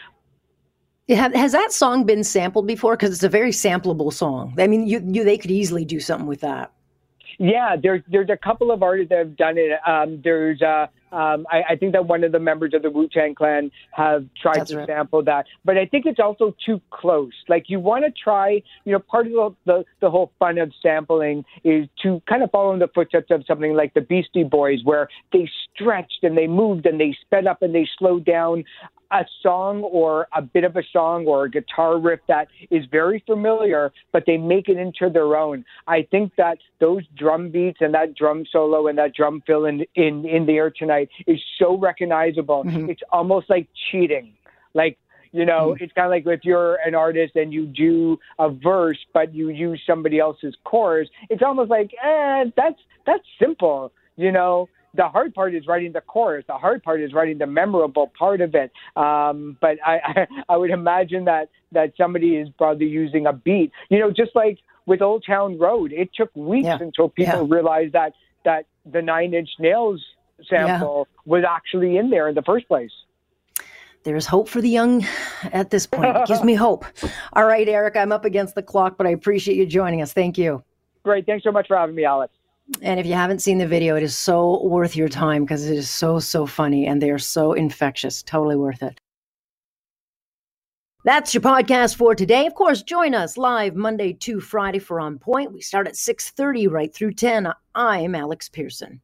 Has 1.08 1.52
that 1.52 1.72
song 1.72 2.04
been 2.04 2.24
sampled 2.24 2.66
before? 2.66 2.96
Because 2.96 3.12
it's 3.12 3.24
a 3.24 3.28
very 3.28 3.50
sampleable 3.50 4.12
song. 4.12 4.54
I 4.58 4.66
mean, 4.66 4.86
you, 4.86 5.02
you 5.04 5.24
they 5.24 5.36
could 5.36 5.50
easily 5.50 5.84
do 5.84 6.00
something 6.00 6.26
with 6.26 6.40
that. 6.40 6.72
Yeah, 7.38 7.76
there's 7.80 8.02
there's 8.10 8.30
a 8.30 8.36
couple 8.36 8.70
of 8.70 8.82
artists 8.82 9.10
that 9.10 9.18
have 9.18 9.36
done 9.36 9.56
it. 9.58 9.72
Um, 9.86 10.20
there's 10.22 10.60
uh, 10.62 10.86
um, 11.12 11.46
I, 11.50 11.62
I, 11.70 11.76
think 11.76 11.92
that 11.92 12.06
one 12.06 12.24
of 12.24 12.32
the 12.32 12.38
members 12.38 12.72
of 12.72 12.80
the 12.80 12.90
Wu 12.90 13.06
Tang 13.06 13.34
Clan 13.34 13.70
have 13.90 14.24
tried 14.40 14.60
That's 14.60 14.70
to 14.70 14.78
right. 14.78 14.86
sample 14.86 15.22
that, 15.24 15.44
but 15.62 15.76
I 15.76 15.84
think 15.84 16.06
it's 16.06 16.18
also 16.18 16.54
too 16.64 16.80
close. 16.90 17.34
Like 17.48 17.64
you 17.68 17.80
want 17.80 18.06
to 18.06 18.10
try, 18.10 18.62
you 18.84 18.92
know, 18.92 18.98
part 18.98 19.26
of 19.26 19.32
the, 19.32 19.54
the, 19.66 19.84
the 20.00 20.10
whole 20.10 20.32
fun 20.38 20.56
of 20.56 20.72
sampling 20.80 21.44
is 21.64 21.86
to 22.02 22.22
kind 22.26 22.42
of 22.42 22.50
follow 22.50 22.72
in 22.72 22.78
the 22.78 22.88
footsteps 22.88 23.26
of 23.30 23.44
something 23.46 23.74
like 23.74 23.92
the 23.92 24.00
Beastie 24.00 24.42
Boys, 24.42 24.78
where 24.84 25.08
they 25.34 25.48
stretched 25.74 26.20
and 26.22 26.36
they 26.36 26.46
moved 26.46 26.86
and 26.86 26.98
they 26.98 27.14
sped 27.20 27.46
up 27.46 27.60
and 27.60 27.74
they 27.74 27.86
slowed 27.98 28.24
down 28.24 28.64
a 29.12 29.24
song 29.42 29.82
or 29.82 30.26
a 30.34 30.42
bit 30.42 30.64
of 30.64 30.76
a 30.76 30.82
song 30.92 31.26
or 31.26 31.44
a 31.44 31.50
guitar 31.50 31.98
riff 31.98 32.20
that 32.28 32.48
is 32.70 32.84
very 32.90 33.22
familiar, 33.26 33.92
but 34.12 34.24
they 34.26 34.36
make 34.36 34.68
it 34.68 34.78
into 34.78 35.10
their 35.12 35.36
own. 35.36 35.64
I 35.86 36.06
think 36.10 36.32
that 36.36 36.58
those 36.80 37.02
drum 37.16 37.50
beats 37.50 37.78
and 37.80 37.94
that 37.94 38.14
drum 38.14 38.44
solo 38.50 38.88
and 38.88 38.98
that 38.98 39.14
drum 39.14 39.42
fill 39.46 39.66
in 39.66 39.84
in, 39.94 40.24
in 40.26 40.46
the 40.46 40.54
air 40.54 40.70
tonight 40.70 41.10
is 41.26 41.40
so 41.58 41.76
recognizable. 41.76 42.64
Mm-hmm. 42.64 42.90
It's 42.90 43.02
almost 43.10 43.50
like 43.50 43.68
cheating. 43.90 44.32
Like 44.74 44.98
you 45.32 45.46
know, 45.46 45.72
mm-hmm. 45.72 45.84
it's 45.84 45.92
kind 45.94 46.06
of 46.06 46.10
like 46.10 46.26
if 46.26 46.44
you're 46.44 46.76
an 46.86 46.94
artist 46.94 47.36
and 47.36 47.52
you 47.52 47.66
do 47.66 48.18
a 48.38 48.50
verse, 48.50 48.98
but 49.14 49.34
you 49.34 49.48
use 49.48 49.80
somebody 49.86 50.18
else's 50.18 50.54
chorus. 50.64 51.08
It's 51.30 51.42
almost 51.42 51.70
like, 51.70 51.92
eh, 52.02 52.44
that's 52.56 52.80
that's 53.06 53.24
simple 53.38 53.92
you 54.16 54.32
know, 54.32 54.68
the 54.94 55.08
hard 55.08 55.34
part 55.34 55.54
is 55.54 55.66
writing 55.66 55.92
the 55.92 56.00
chorus. 56.02 56.44
The 56.46 56.54
hard 56.58 56.82
part 56.82 57.00
is 57.00 57.12
writing 57.14 57.38
the 57.38 57.46
memorable 57.46 58.12
part 58.18 58.40
of 58.40 58.54
it. 58.54 58.70
Um, 58.96 59.56
but 59.60 59.78
I, 59.84 60.00
I, 60.04 60.26
I 60.50 60.56
would 60.56 60.70
imagine 60.70 61.24
that 61.26 61.48
that 61.72 61.92
somebody 61.96 62.36
is 62.36 62.48
probably 62.58 62.86
using 62.86 63.26
a 63.26 63.32
beat. 63.32 63.72
You 63.88 63.98
know, 64.00 64.10
just 64.10 64.32
like 64.34 64.58
with 64.86 65.00
Old 65.00 65.24
Town 65.26 65.58
Road, 65.58 65.92
it 65.92 66.10
took 66.14 66.34
weeks 66.36 66.66
Yeah. 66.66 66.78
until 66.80 67.08
people 67.08 67.46
Yeah. 67.48 67.54
realized 67.56 67.92
that 67.94 68.12
that 68.44 68.66
the 68.84 69.00
Nine 69.00 69.32
Inch 69.34 69.48
Nails 69.58 70.04
sample 70.48 71.06
was 71.24 71.44
actually 71.48 71.96
in 71.96 72.10
there 72.10 72.28
in 72.28 72.34
the 72.34 72.42
first 72.42 72.66
place. 72.68 72.90
There's 74.04 74.26
hope 74.26 74.48
for 74.48 74.60
the 74.60 74.68
young 74.68 75.06
at 75.52 75.70
this 75.70 75.86
point. 75.86 76.16
It 76.16 76.26
gives 76.26 76.42
me 76.42 76.54
hope. 76.66 76.84
All 77.34 77.44
right, 77.44 77.68
Eric, 77.68 77.96
I'm 77.96 78.10
up 78.10 78.24
against 78.24 78.56
the 78.56 78.62
clock, 78.62 78.98
but 78.98 79.06
I 79.06 79.10
appreciate 79.10 79.56
you 79.56 79.64
joining 79.64 80.02
us. 80.02 80.12
Thank 80.12 80.36
you. 80.36 80.64
Great. 81.04 81.24
Thanks 81.24 81.44
so 81.44 81.52
much 81.52 81.68
for 81.68 81.76
having 81.76 81.94
me, 81.94 82.04
Alex. 82.04 82.34
And 82.80 82.98
if 82.98 83.06
you 83.06 83.14
haven't 83.14 83.42
seen 83.42 83.58
the 83.58 83.66
video, 83.66 83.96
it 83.96 84.02
is 84.02 84.16
so 84.16 84.64
worth 84.64 84.96
your 84.96 85.08
time 85.08 85.44
because 85.44 85.66
it 85.66 85.76
is 85.76 85.90
so, 85.90 86.18
so 86.18 86.46
funny 86.46 86.86
and 86.86 87.02
they 87.02 87.10
are 87.10 87.18
so 87.18 87.52
infectious. 87.52 88.22
Totally 88.22 88.56
worth 88.56 88.82
it. 88.82 89.00
That's 91.04 91.34
your 91.34 91.40
podcast 91.42 91.96
for 91.96 92.14
today. 92.14 92.46
Of 92.46 92.54
course, 92.54 92.82
join 92.82 93.12
us 93.14 93.36
live 93.36 93.74
Monday 93.74 94.12
to 94.14 94.40
Friday 94.40 94.78
for 94.78 95.00
On 95.00 95.18
Point. 95.18 95.52
We 95.52 95.60
start 95.60 95.88
at 95.88 95.96
6:30 95.96 96.68
right 96.68 96.94
through 96.94 97.14
10. 97.14 97.52
I'm 97.74 98.14
Alex 98.14 98.48
Pearson. 98.48 99.02